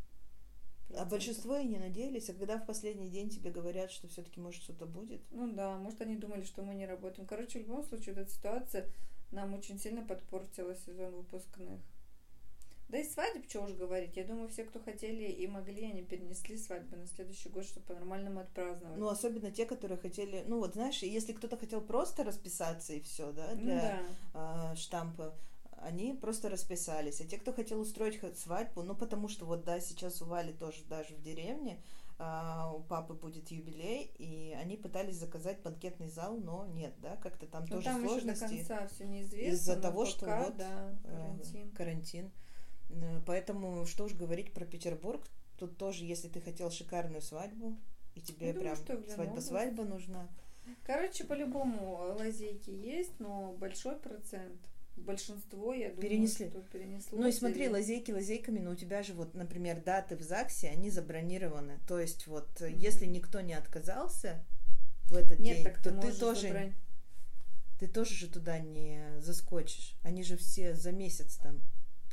А 0.97 1.05
большинство 1.05 1.57
и 1.57 1.65
не 1.65 1.79
надеялись, 1.79 2.29
а 2.31 2.35
когда 2.35 2.59
в 2.59 2.67
последний 2.67 3.09
день 3.09 3.31
тебе 3.31 3.51
говорят, 3.51 3.91
что 3.91 4.09
все-таки 4.09 4.41
может 4.41 4.63
что-то 4.63 4.87
будет. 4.87 5.23
Ну 5.31 5.53
да, 5.53 5.77
может, 5.77 6.01
они 6.01 6.17
думали, 6.17 6.43
что 6.45 6.63
мы 6.63 6.75
не 6.75 6.87
работаем. 6.87 7.27
Короче, 7.27 7.59
в 7.59 7.63
любом 7.63 7.85
случае, 7.85 8.15
вот 8.15 8.23
эта 8.23 8.31
ситуация 8.31 8.89
нам 9.31 9.55
очень 9.55 9.79
сильно 9.79 10.03
подпортила 10.03 10.75
сезон 10.75 11.15
выпускных. 11.15 11.81
Да 12.89 12.99
и 12.99 13.05
свадеб, 13.05 13.49
что 13.49 13.63
уж 13.63 13.73
говорить. 13.73 14.17
Я 14.17 14.25
думаю, 14.25 14.49
все, 14.49 14.65
кто 14.65 14.79
хотели 14.79 15.25
и 15.25 15.47
могли, 15.47 15.85
они 15.85 16.03
перенесли 16.03 16.57
свадьбы 16.57 16.97
на 16.97 17.07
следующий 17.07 17.49
год, 17.49 17.65
чтобы 17.65 17.87
по-нормальному 17.87 18.41
отпраздновать. 18.41 18.99
Ну, 18.99 19.09
особенно 19.09 19.51
те, 19.51 19.67
которые 19.67 19.99
хотели, 19.99 20.45
ну 20.47 20.59
вот 20.59 20.75
знаешь, 20.75 21.03
если 21.03 21.33
кто-то 21.33 21.57
хотел 21.57 21.81
просто 21.81 22.25
расписаться 22.25 22.93
и 22.93 23.01
все, 23.01 23.33
да, 23.33 23.49
Ну 23.55 23.63
для 23.63 23.81
да. 23.81 24.03
а, 24.35 24.77
штампа, 24.77 25.35
они 25.85 26.15
просто 26.15 26.49
расписались. 26.49 27.21
А 27.21 27.25
те, 27.25 27.39
кто 27.39 27.53
хотел 27.53 27.81
устроить 27.81 28.21
свадьбу, 28.39 28.83
ну 28.83 28.95
потому 28.95 29.29
что 29.29 29.45
вот 29.45 29.65
да, 29.65 29.81
сейчас 29.81 30.23
у 30.23 30.27
Вали 30.27 30.53
тоже 30.53 30.85
даже 30.85 31.15
в 31.15 31.23
деревне 31.23 31.83
а, 32.19 32.73
у 32.73 32.81
папы 32.81 33.15
будет 33.15 33.51
юбилей, 33.51 34.11
и 34.19 34.57
они 34.61 34.77
пытались 34.77 35.17
заказать 35.17 35.61
банкетный 35.63 36.09
зал, 36.09 36.37
но 36.37 36.67
нет, 36.67 36.95
да, 37.01 37.17
как-то 37.17 37.47
там 37.47 37.65
Ну 37.65 37.77
тоже 37.77 37.85
там 37.85 37.97
еще 37.97 38.05
до 38.05 38.09
сложности. 38.09 38.57
конца 38.59 38.87
все 38.89 39.05
неизвестно. 39.07 39.55
из-за 39.55 39.77
но 39.77 39.83
того, 39.83 40.07
что 40.07 40.21
пока, 40.21 40.45
вот, 40.45 40.57
да, 40.57 40.99
э, 41.05 41.17
карантин. 41.17 41.71
карантин. 41.73 42.31
Поэтому 43.27 43.87
что 43.87 44.05
уж 44.05 44.15
говорить 44.15 44.53
про 44.53 44.65
Петербург, 44.65 45.27
тут 45.59 45.77
тоже, 45.77 46.05
если 46.05 46.29
ты 46.29 46.41
хотел 46.41 46.71
шикарную 46.71 47.23
свадьбу, 47.23 47.77
и 48.15 48.21
тебе 48.21 48.49
Я 48.49 48.53
думаю, 48.53 48.77
прям 48.77 49.01
что 49.01 49.13
свадьба-свадьба 49.13 49.85
нужна. 49.85 50.29
Короче, 50.85 51.25
по-любому 51.25 52.15
лазейки 52.17 52.71
есть, 52.71 53.19
но 53.19 53.53
большой 53.55 53.97
процент. 53.97 54.61
Большинство, 55.05 55.73
я 55.75 55.89
думаю, 55.91 56.03
Перенесли. 56.03 56.49
что 56.49 56.61
перенесло. 56.63 57.19
Ну 57.19 57.29
и 57.29 57.33
смотри, 57.33 57.69
лазейки 57.69 58.11
лазейками, 58.11 58.59
но 58.59 58.71
у 58.73 58.75
тебя 58.75 59.03
же 59.03 59.13
вот, 59.15 59.35
например, 59.35 59.83
даты 59.83 60.17
в 60.17 60.23
ЗАГСе, 60.23 60.69
они 60.69 60.91
забронированы. 60.91 61.79
То 61.87 61.99
есть 62.01 62.27
вот, 62.27 62.49
э, 62.61 62.71
Мгм. 62.71 62.79
если 62.79 63.07
никто 63.07 63.41
не 63.41 63.55
отказался 63.55 64.45
в 65.07 65.17
этот 65.17 65.39
Нет, 65.39 65.57
день, 65.57 65.65
так 65.65 65.83
то 65.83 65.91
ты, 65.93 66.13
тоже, 66.13 66.49
забрать. 66.49 66.73
ты 67.79 67.87
тоже 67.87 68.15
же 68.15 68.29
туда 68.29 68.59
не 68.59 69.01
заскочишь. 69.21 69.95
Они 70.03 70.23
же 70.23 70.37
все 70.37 70.75
за 70.75 70.93
месяц 70.93 71.37
там 71.37 71.61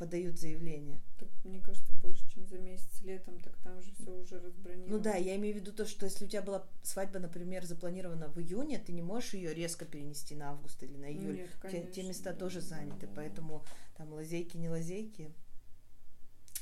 подают 0.02 0.36
заявление. 0.36 1.00
Так, 1.16 1.28
мне 1.44 1.60
кажется, 1.60 1.92
больше, 1.92 2.28
чем 2.34 2.44
за 2.48 2.58
месяц 2.58 3.02
летом, 3.02 3.38
так 3.38 3.56
там 3.58 3.80
же 3.80 3.92
все 3.94 4.10
уже 4.10 4.40
разбронировано. 4.40 4.96
Ну 4.96 5.00
да, 5.00 5.14
я 5.14 5.36
имею 5.36 5.54
в 5.54 5.58
виду 5.58 5.70
то, 5.70 5.86
что 5.86 6.06
если 6.06 6.24
у 6.24 6.28
тебя 6.28 6.42
была 6.42 6.66
свадьба, 6.82 7.20
например, 7.20 7.64
запланирована 7.64 8.26
в 8.26 8.40
июне, 8.40 8.80
ты 8.80 8.90
не 8.92 9.00
можешь 9.02 9.34
ее 9.34 9.54
резко 9.54 9.84
перенести 9.84 10.34
на 10.34 10.50
август 10.50 10.82
или 10.82 10.96
на 10.96 11.08
июль. 11.08 11.36
нет, 11.36 11.50
те, 11.52 11.58
конечно, 11.68 11.92
те 11.92 12.02
места 12.02 12.32
да, 12.32 12.36
тоже 12.40 12.60
заняты, 12.60 13.06
да, 13.06 13.12
поэтому 13.14 13.64
там 13.96 14.12
лазейки, 14.12 14.56
не 14.56 14.68
лазейки. 14.68 15.32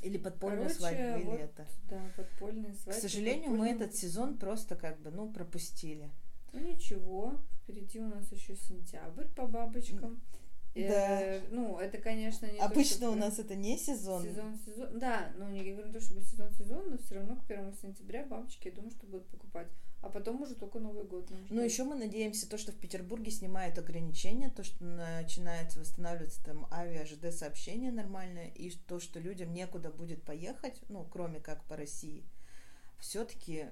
Или 0.02 0.18
подпольную 0.18 0.68
Короче, 0.68 0.78
свадьбу, 0.78 1.18
или 1.20 1.24
вот, 1.24 1.40
это. 1.40 1.66
Да, 1.88 2.12
подпольные 2.14 2.74
свадьбы. 2.74 2.92
К 2.92 3.02
сожалению, 3.02 3.50
мы 3.52 3.68
подпольные- 3.68 3.74
этот 3.74 3.94
сезон 3.94 4.36
просто 4.36 4.76
как 4.76 5.00
бы, 5.00 5.10
ну, 5.10 5.32
пропустили. 5.32 6.10
Ну 6.52 6.60
ничего, 6.60 7.40
впереди 7.62 8.00
у 8.00 8.08
нас 8.08 8.30
еще 8.32 8.54
сентябрь 8.54 9.28
по 9.28 9.46
бабочкам. 9.46 10.20
Да. 10.74 11.20
Э, 11.20 11.40
ну, 11.50 11.78
это, 11.78 11.98
конечно, 11.98 12.46
не 12.46 12.58
то, 12.58 12.64
Обычно 12.64 12.96
что 12.96 13.10
у 13.10 13.14
нас 13.16 13.38
это 13.38 13.56
не 13.56 13.76
сезон. 13.76 14.22
сезон, 14.22 14.58
сезон. 14.64 14.98
Да, 14.98 15.32
ну 15.36 15.48
не 15.48 15.72
говорю 15.72 15.92
то, 15.92 16.00
чтобы 16.00 16.20
сезон, 16.22 16.52
сезон, 16.52 16.90
но 16.90 16.98
все 16.98 17.16
равно 17.16 17.36
к 17.36 17.46
первому 17.46 17.72
сентября 17.72 18.24
бабочки, 18.24 18.68
я 18.68 18.74
думаю, 18.74 18.90
что 18.92 19.06
будут 19.06 19.26
покупать. 19.28 19.66
А 20.02 20.08
потом 20.08 20.40
уже 20.40 20.54
только 20.54 20.78
Новый 20.78 21.04
год. 21.04 21.28
Ну, 21.30 21.36
ждать. 21.46 21.70
еще 21.70 21.84
мы 21.84 21.94
надеемся, 21.94 22.48
то, 22.48 22.56
что 22.56 22.72
в 22.72 22.76
Петербурге 22.76 23.30
снимают 23.30 23.78
ограничения, 23.78 24.48
то, 24.48 24.64
что 24.64 24.82
начинается 24.82 25.78
восстанавливаться 25.78 26.42
там 26.42 26.66
авиа, 26.72 27.04
ЖД 27.04 27.32
сообщение 27.32 27.92
нормальное, 27.92 28.48
и 28.48 28.70
то, 28.70 28.98
что 28.98 29.20
людям 29.20 29.52
некуда 29.52 29.90
будет 29.90 30.22
поехать, 30.22 30.80
ну, 30.88 31.04
кроме 31.04 31.40
как 31.40 31.64
по 31.64 31.76
России, 31.76 32.24
все-таки 32.98 33.66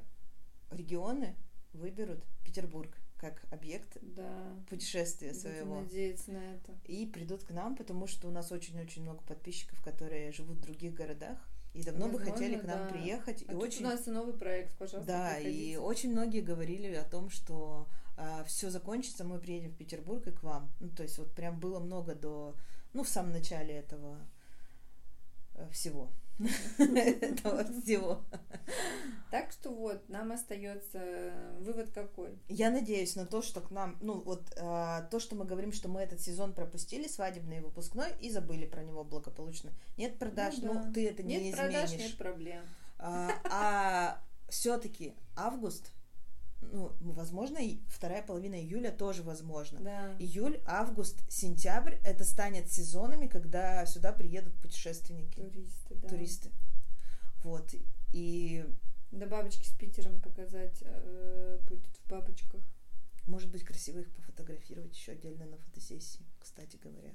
регионы 0.70 1.34
выберут 1.72 2.24
Петербург 2.44 2.94
как 3.18 3.42
объект 3.50 3.98
Да. 4.02 4.54
путешествия 4.70 5.28
Будем 5.28 5.40
своего. 5.40 5.81
надеяться 5.81 6.33
на 6.33 6.54
это. 6.54 6.72
И 6.87 7.07
придут 7.07 7.44
к 7.44 7.50
нам, 7.50 7.76
потому 7.76 8.07
что 8.07 8.28
у 8.28 8.31
нас 8.31 8.50
очень-очень 8.52 9.02
много 9.02 9.22
подписчиков, 9.22 9.81
которые 9.83 10.33
живут 10.33 10.59
в 10.59 10.61
других 10.62 10.94
городах, 10.94 11.38
и 11.74 11.83
давно 11.83 12.07
бы 12.07 12.12
Возможно, 12.18 12.33
хотели 12.33 12.59
к 12.59 12.64
нам 12.64 12.78
да. 12.78 12.88
приехать. 12.88 13.44
А 13.48 13.52
и 13.52 13.54
очень... 13.54 13.85
у 13.85 13.88
нас 13.88 14.07
и 14.09 14.11
новый 14.11 14.35
проект, 14.35 14.76
пожалуйста, 14.78 15.12
Да, 15.12 15.38
и 15.38 15.44
приходите. 15.44 15.78
очень 15.81 16.11
многие 16.12 16.40
говорили 16.40 16.94
о 16.94 17.04
том, 17.04 17.28
что 17.31 17.87
все 18.46 18.68
закончится, 18.70 19.22
мы 19.24 19.38
приедем 19.38 19.70
в 19.70 19.76
Петербург 19.76 20.26
и 20.26 20.33
к 20.33 20.42
вам. 20.42 20.72
Ну, 20.81 20.88
то 20.90 21.04
есть 21.04 21.18
вот 21.18 21.33
прям 21.35 21.61
было 21.61 21.78
много 21.78 22.16
до, 22.16 22.57
ну, 22.92 23.04
в 23.04 23.09
самом 23.09 23.31
начале 23.33 23.74
этого 23.74 24.18
э, 25.54 25.68
всего. 25.70 26.11
Этого 26.78 27.64
всего. 27.81 28.24
Так 29.38 29.53
что 29.53 29.70
вот, 29.70 30.09
нам 30.09 30.33
остается 30.33 30.98
э, 31.01 31.57
вывод 31.61 31.90
какой? 31.92 32.38
Я 32.48 32.70
надеюсь 32.70 33.14
на 33.16 33.24
то, 33.27 33.40
что 33.42 33.61
к 33.61 33.70
нам, 33.70 33.96
ну 34.01 34.20
вот 34.20 34.53
а, 34.59 35.03
то, 35.11 35.20
что 35.20 35.37
мы 35.37 35.44
говорим, 35.44 35.72
что 35.72 35.88
мы 35.88 36.01
этот 36.01 36.20
сезон 36.20 36.53
пропустили, 36.53 37.07
свадебный 37.07 37.59
и 37.59 37.61
выпускной, 37.61 38.09
и 38.20 38.31
забыли 38.31 38.66
про 38.66 38.83
него 38.83 39.05
благополучно. 39.05 39.70
Нет 39.96 40.18
продаж, 40.18 40.57
Ну 40.59 40.74
ну, 40.74 40.83
да. 40.83 40.92
ты 40.92 41.09
это 41.09 41.22
не 41.22 41.35
Нет 41.35 41.55
изменишь. 41.55 41.59
продаж, 41.59 41.92
нет 41.92 42.16
проблем. 42.16 42.64
А, 42.98 44.20
все-таки 44.48 45.14
август, 45.37 45.92
ну, 46.61 46.92
возможно, 47.01 47.59
и 47.59 47.79
вторая 47.88 48.22
половина 48.22 48.57
июля 48.57 48.90
тоже 48.90 49.22
возможно. 49.22 49.81
Да. 49.81 50.16
Июль, 50.18 50.61
август, 50.66 51.20
сентябрь 51.31 51.94
это 52.05 52.24
станет 52.24 52.72
сезонами, 52.72 53.29
когда 53.29 53.87
сюда 53.87 54.12
приедут 54.12 54.59
путешественники, 54.61 55.37
Туристы, 55.40 55.94
да. 55.94 56.09
туристы. 56.09 56.51
Вот. 57.44 57.72
И 58.12 58.64
Да 59.11 59.27
бабочки 59.27 59.66
с 59.66 59.73
Питером 59.73 60.21
показать 60.21 60.83
э, 60.83 61.59
будет 61.68 61.97
в 61.97 62.09
бабочках. 62.09 62.62
может 63.27 63.51
быть 63.51 63.64
красиво 63.64 64.01
их 64.01 64.12
пофотографировать 64.12 64.94
еще 64.94 65.12
отдельно 65.12 65.47
на 65.47 65.57
фотосессии, 65.59 66.27
кстати 66.38 66.77
говоря. 66.77 67.12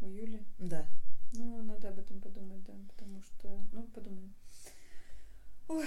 У 0.00 0.08
Юли. 0.08 0.42
Да. 0.58 0.86
Ну, 1.32 1.62
надо 1.62 1.88
об 1.88 1.98
этом 1.98 2.20
подумать, 2.20 2.62
да, 2.64 2.74
потому 2.88 3.22
что... 3.22 3.66
Ну, 3.72 3.84
подумаем. 3.88 4.34
Ой, 5.68 5.86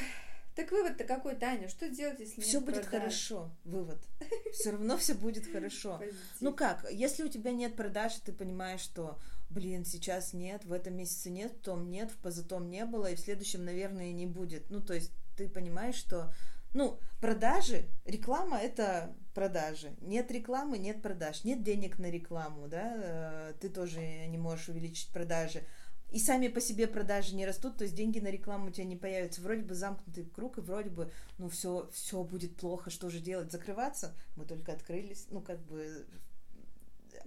так 0.55 0.71
вывод-то 0.71 1.03
какой, 1.03 1.35
Таня? 1.35 1.69
Что 1.69 1.87
делать, 1.87 2.19
если 2.19 2.41
Все 2.41 2.59
будет 2.59 2.87
продаж? 2.87 2.91
хорошо. 2.91 3.51
Вывод. 3.63 4.01
Все 4.51 4.71
равно 4.71 4.97
все 4.97 5.13
будет 5.13 5.45
хорошо. 5.45 6.01
Ну 6.41 6.51
как, 6.53 6.85
если 6.91 7.23
у 7.23 7.29
тебя 7.29 7.51
нет 7.51 7.75
продаж, 7.75 8.15
ты 8.25 8.33
понимаешь, 8.33 8.81
что, 8.81 9.19
блин, 9.49 9.85
сейчас 9.85 10.33
нет, 10.33 10.65
в 10.65 10.73
этом 10.73 10.95
месяце 10.95 11.29
нет, 11.29 11.53
в 11.53 11.61
том 11.61 11.89
нет, 11.89 12.11
в 12.11 12.17
позатом 12.17 12.69
не 12.69 12.85
было, 12.85 13.11
и 13.11 13.15
в 13.15 13.19
следующем, 13.19 13.65
наверное, 13.65 14.11
не 14.11 14.25
будет. 14.25 14.69
Ну, 14.69 14.81
то 14.81 14.93
есть 14.93 15.11
ты 15.35 15.47
понимаешь, 15.47 15.95
что, 15.95 16.33
ну, 16.73 16.99
продажи, 17.21 17.85
реклама 18.05 18.57
это 18.57 19.15
продажи. 19.33 19.95
Нет 20.01 20.31
рекламы, 20.31 20.77
нет 20.77 21.01
продаж. 21.01 21.43
Нет 21.43 21.63
денег 21.63 21.99
на 21.99 22.09
рекламу, 22.09 22.67
да, 22.67 22.93
э, 22.95 23.53
ты 23.59 23.69
тоже 23.69 24.01
не 24.27 24.37
можешь 24.37 24.69
увеличить 24.69 25.09
продажи. 25.09 25.63
И 26.09 26.19
сами 26.19 26.47
по 26.47 26.61
себе 26.61 26.87
продажи 26.87 27.35
не 27.35 27.45
растут, 27.45 27.77
то 27.77 27.83
есть 27.83 27.95
деньги 27.95 28.19
на 28.19 28.29
рекламу 28.29 28.67
у 28.67 28.71
тебя 28.71 28.85
не 28.85 28.95
появятся. 28.95 29.41
Вроде 29.41 29.61
бы 29.61 29.75
замкнутый 29.75 30.25
круг, 30.25 30.57
и 30.57 30.61
вроде 30.61 30.89
бы, 30.89 31.11
ну, 31.37 31.49
все, 31.49 31.89
все 31.91 32.23
будет 32.23 32.55
плохо, 32.55 32.89
что 32.89 33.09
же 33.09 33.19
делать? 33.19 33.51
Закрываться? 33.51 34.15
Мы 34.37 34.45
только 34.45 34.71
открылись, 34.71 35.27
ну, 35.29 35.41
как 35.41 35.59
бы 35.65 36.07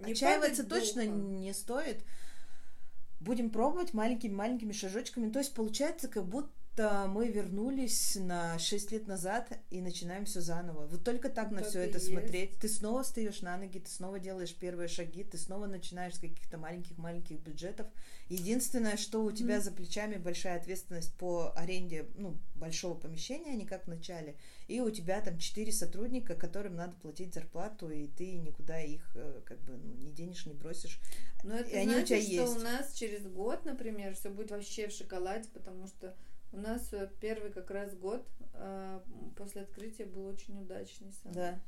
Не 0.05 0.13
Отчаиваться 0.13 0.65
точно 0.65 1.05
духом. 1.05 1.41
не 1.41 1.53
стоит. 1.53 2.05
Будем 3.21 3.51
пробовать 3.51 3.93
маленькими-маленькими 3.93 4.73
шажочками. 4.73 5.31
То 5.31 5.41
есть 5.41 5.55
получается, 5.55 6.09
как 6.09 6.25
будто 6.27 6.51
мы 6.79 7.29
вернулись 7.29 8.17
на 8.17 8.59
6 8.59 8.93
лет 8.93 9.07
назад 9.07 9.59
и 9.71 9.81
начинаем 9.81 10.25
все 10.25 10.41
заново. 10.41 10.87
Вот 10.87 11.05
только 11.05 11.29
так 11.29 11.51
на 11.51 11.63
все 11.63 11.81
это 11.81 11.99
есть. 11.99 12.09
смотреть. 12.11 12.59
Ты 12.59 12.69
снова 12.69 13.03
встаешь 13.03 13.43
на 13.43 13.57
ноги, 13.57 13.79
ты 13.79 13.91
снова 13.91 14.19
делаешь 14.19 14.55
первые 14.55 14.89
шаги, 14.89 15.25
ты 15.25 15.37
снова 15.37 15.67
начинаешь 15.67 16.15
с 16.15 16.19
каких-то 16.21 16.59
маленьких-маленьких 16.59 17.39
бюджетов. 17.41 17.87
Единственное, 18.29 18.97
что 18.97 19.23
у 19.25 19.33
тебя 19.33 19.57
Мгм. 19.57 19.65
за 19.65 19.73
плечами 19.73 20.17
большая 20.17 20.57
ответственность 20.59 21.13
по 21.15 21.53
аренде 21.57 22.07
ну, 22.17 22.39
большого 22.55 22.95
помещения, 22.95 23.51
а 23.51 23.57
не 23.57 23.67
как 23.67 23.85
в 23.85 23.89
начале. 23.89 24.37
И 24.69 24.81
у 24.81 24.91
тебя 24.91 25.21
там 25.21 25.39
четыре 25.39 25.73
сотрудника, 25.73 26.35
которым 26.35 26.77
надо 26.77 26.95
платить 26.97 27.35
зарплату, 27.35 27.91
и 27.91 28.07
ты 28.07 28.33
никуда 28.37 28.81
их 28.81 29.03
э, 29.17 29.41
как 29.45 29.61
бы 29.63 29.77
ну, 29.77 29.95
не 29.97 30.13
денешь, 30.13 30.47
не 30.47 30.55
бросишь. 30.55 31.01
Но 31.43 31.57
это 31.57 31.71
и 31.71 31.75
они 31.77 31.89
у 31.89 31.93
значит, 31.93 32.09
тебя 32.09 32.23
что 32.23 32.31
есть. 32.31 32.57
у 32.57 32.61
нас 32.61 32.93
через 32.95 33.27
год, 33.27 33.65
например, 33.65 34.15
все 34.15 34.31
будет 34.31 34.51
вообще 34.53 34.89
в 34.89 34.93
шоколаде, 34.93 35.49
потому 35.53 35.87
что 35.89 36.15
у 36.53 36.59
нас 36.59 36.93
э, 36.93 37.09
первый 37.21 37.53
как 37.53 37.71
раз 37.71 37.95
год 37.95 38.27
э, 38.55 39.01
после 39.37 39.63
открытия 39.63 40.07
был 40.07 40.27
очень 40.27 40.61
удачный. 40.61 41.13
сам. 41.23 41.33
Да. 41.33 41.61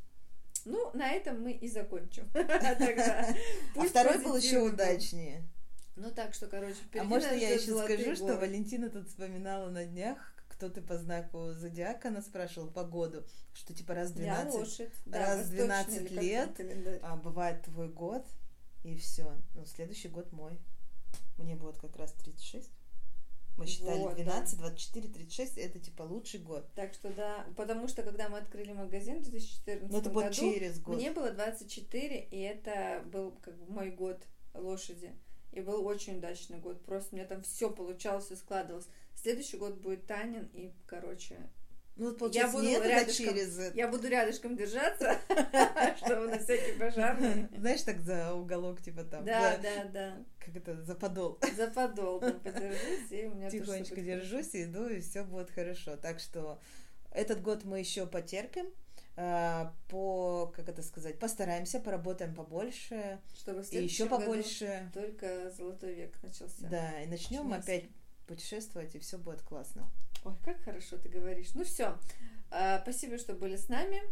Ну, 0.64 0.90
на 0.94 1.10
этом 1.10 1.42
мы 1.42 1.52
и 1.52 1.68
закончим. 1.68 2.28
А 2.34 3.34
Пусть 3.74 3.90
второй 3.90 4.18
был 4.22 4.36
еще 4.36 4.60
удачнее. 4.60 5.48
Ну 5.96 6.10
так 6.10 6.34
что, 6.34 6.46
короче, 6.46 6.78
А 6.98 7.04
можно 7.04 7.32
я 7.32 7.50
еще 7.50 7.76
скажу, 7.76 8.16
что. 8.16 8.36
Валентина 8.38 8.88
тут 8.90 9.08
вспоминала 9.08 9.68
на 9.70 9.84
днях, 9.84 10.34
кто 10.48 10.68
ты 10.70 10.80
по 10.80 10.96
знаку 10.96 11.52
зодиака, 11.52 12.08
она 12.08 12.22
спрашивала 12.22 12.70
погоду, 12.70 13.26
что 13.52 13.74
типа 13.74 13.94
раз 13.94 14.12
в 14.12 14.18
Я 14.20 14.44
12 14.44 14.54
лошадь. 14.54 14.92
Да, 15.06 15.18
раз 15.18 15.38
восточный 15.38 15.56
12 15.66 15.94
или 15.94 16.34
как 16.34 16.56
там 16.56 16.66
лет. 16.66 17.00
а, 17.02 17.16
бывает 17.16 17.62
твой 17.62 17.88
год, 17.88 18.24
и 18.84 18.96
все. 18.96 19.36
Ну, 19.54 19.66
следующий 19.66 20.08
год 20.08 20.32
мой. 20.32 20.58
Мне 21.36 21.56
будет 21.56 21.78
как 21.78 21.96
раз 21.96 22.12
36. 22.12 22.70
Мы 23.58 23.66
считали 23.66 23.98
Вот, 23.98 24.16
12, 24.16 24.58
24, 24.58 25.08
36, 25.08 25.58
это 25.58 25.78
типа 25.78 26.02
лучший 26.02 26.40
год. 26.40 26.66
Так 26.74 26.94
что 26.94 27.10
да, 27.12 27.46
потому 27.56 27.86
что 27.88 28.02
когда 28.02 28.28
мы 28.28 28.38
открыли 28.38 28.72
магазин 28.72 29.18
в 29.18 29.22
2014 29.30 29.82
Но 29.82 29.96
Ну, 29.96 30.00
это 30.00 30.10
будет 30.10 30.24
году, 30.24 30.34
через 30.34 30.80
год. 30.80 30.96
мне 30.96 31.10
было 31.10 31.30
24, 31.30 32.28
и 32.30 32.38
это 32.40 33.02
был 33.06 33.32
как 33.42 33.56
бы 33.58 33.72
мой 33.72 33.90
год 33.90 34.22
лошади. 34.54 35.12
И 35.52 35.60
был 35.60 35.86
очень 35.86 36.16
удачный 36.18 36.58
год. 36.58 36.82
Просто 36.84 37.14
у 37.14 37.18
меня 37.18 37.26
там 37.28 37.42
все 37.42 37.70
получалось 37.70 38.30
и 38.30 38.36
складывалось. 38.36 38.88
Следующий 39.14 39.58
год 39.58 39.74
будет 39.74 40.06
Танин, 40.06 40.48
и, 40.54 40.72
короче, 40.86 41.36
Ну, 41.96 42.06
вот 42.06 42.18
получается, 42.18 42.56
буду 42.56 42.66
не 42.66 42.72
это 42.72 42.88
рядышком. 42.88 43.26
через... 43.26 43.58
это. 43.58 43.76
я 43.76 43.86
буду 43.88 44.08
рядышком 44.08 44.56
держаться, 44.56 45.18
чтобы 45.98 46.28
на 46.28 46.38
всякий 46.38 46.72
пожарный. 46.78 47.48
Знаешь, 47.58 47.82
так 47.82 48.00
за 48.00 48.32
уголок, 48.32 48.80
типа 48.80 49.04
там, 49.04 49.26
Да, 49.26 49.58
да, 49.58 49.84
да. 49.92 50.24
Как 50.44 50.56
это, 50.56 50.82
за 50.82 50.94
подол. 50.94 51.38
За 51.56 51.68
подол 51.68 52.22
и 53.10 53.24
у 53.26 53.34
меня 53.34 53.50
Тихонечко 53.50 54.00
держусь, 54.00 54.50
иду, 54.54 54.88
и 54.88 55.00
все 55.00 55.24
будет 55.24 55.50
хорошо. 55.50 55.96
Так 55.96 56.20
что 56.20 56.60
этот 57.10 57.42
год 57.42 57.64
мы 57.64 57.78
еще 57.78 58.06
потерпим, 58.06 58.66
а, 59.16 59.74
по, 59.88 60.52
как 60.56 60.68
это 60.68 60.82
сказать, 60.82 61.18
постараемся, 61.18 61.80
поработаем 61.80 62.34
побольше. 62.34 63.20
Чтобы 63.34 63.62
и 63.70 63.82
еще 63.82 64.06
побольше. 64.06 64.90
Только 64.94 65.50
золотой 65.50 65.94
век 65.94 66.14
начался. 66.22 66.66
Да, 66.68 67.02
и 67.02 67.06
начнем 67.06 67.48
Начинается. 67.48 67.72
опять 67.72 67.90
путешествовать, 68.26 68.94
и 68.94 68.98
все 68.98 69.18
будет 69.18 69.42
классно. 69.42 69.90
Ой, 70.24 70.34
как 70.44 70.62
хорошо 70.62 70.96
ты 70.96 71.08
говоришь. 71.08 71.54
Ну 71.54 71.64
все. 71.64 71.98
Спасибо, 72.82 73.18
что 73.18 73.34
были 73.34 73.56
с 73.56 73.68
нами. 73.68 74.02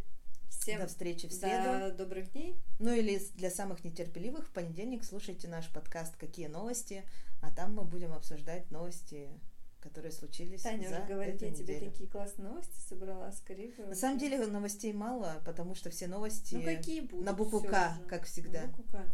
Всем 0.50 0.80
До 0.80 0.86
встречи 0.88 1.26
в 1.26 1.32
среду. 1.32 1.64
до 1.90 1.92
добрых 1.92 2.32
дней. 2.32 2.60
Ну 2.78 2.92
или 2.92 3.18
для 3.36 3.50
самых 3.50 3.82
нетерпеливых 3.84 4.46
в 4.48 4.50
понедельник 4.52 5.04
слушайте 5.04 5.48
наш 5.48 5.68
подкаст 5.72 6.16
«Какие 6.16 6.48
новости?», 6.48 7.02
а 7.40 7.50
там 7.50 7.74
мы 7.74 7.84
будем 7.84 8.12
обсуждать 8.12 8.70
новости, 8.70 9.30
которые 9.80 10.12
случились 10.12 10.62
Таня 10.62 10.88
за 10.88 10.96
уже 10.98 11.06
говорит, 11.06 11.36
эту 11.36 11.46
я 11.46 11.54
тебе 11.54 11.74
неделю. 11.76 11.90
такие 11.92 12.10
классные 12.10 12.48
новости 12.48 12.78
собрала, 12.88 13.32
скорее 13.32 13.72
На 13.86 13.94
самом 13.94 14.18
деле 14.18 14.44
новостей 14.46 14.92
мало, 14.92 15.40
потому 15.46 15.74
что 15.74 15.88
все 15.88 16.06
новости 16.08 16.56
Ну 16.56 16.62
какие 16.64 17.00
будут? 17.00 17.24
на 17.24 17.32
букву 17.32 17.60
К, 17.60 17.64
уже. 17.96 18.06
как 18.08 18.24
всегда. 18.26 18.62
На 18.62 18.66
букву 18.68 18.84
К. 18.92 19.04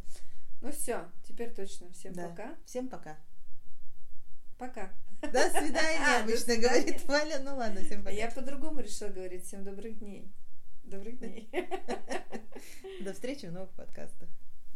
Ну 0.63 0.73
все, 0.73 1.05
теперь 1.29 1.55
точно. 1.55 1.93
Всем 1.93 2.13
Да. 2.15 2.29
пока. 2.29 2.57
Всем 2.65 2.89
пока. 2.89 3.17
Пока. 4.59 4.91
До 5.21 5.51
свидания, 5.51 6.01
А, 6.07 6.23
обычно 6.25 6.57
говорит 6.57 7.05
Валя. 7.05 7.39
Ну 7.45 7.57
ладно, 7.57 7.83
всем 7.83 8.01
пока. 8.03 8.11
я 8.11 8.31
по-другому 8.31 8.81
решила 8.81 9.11
говорить. 9.11 9.45
Всем 9.45 9.63
добрых 9.65 9.99
дней. 10.01 10.33
Добрых 10.87 11.19
дней. 11.19 11.51
До 13.01 13.13
встречи 13.13 13.47
в 13.47 13.53
новых 13.53 13.71
подкастах. 13.71 14.29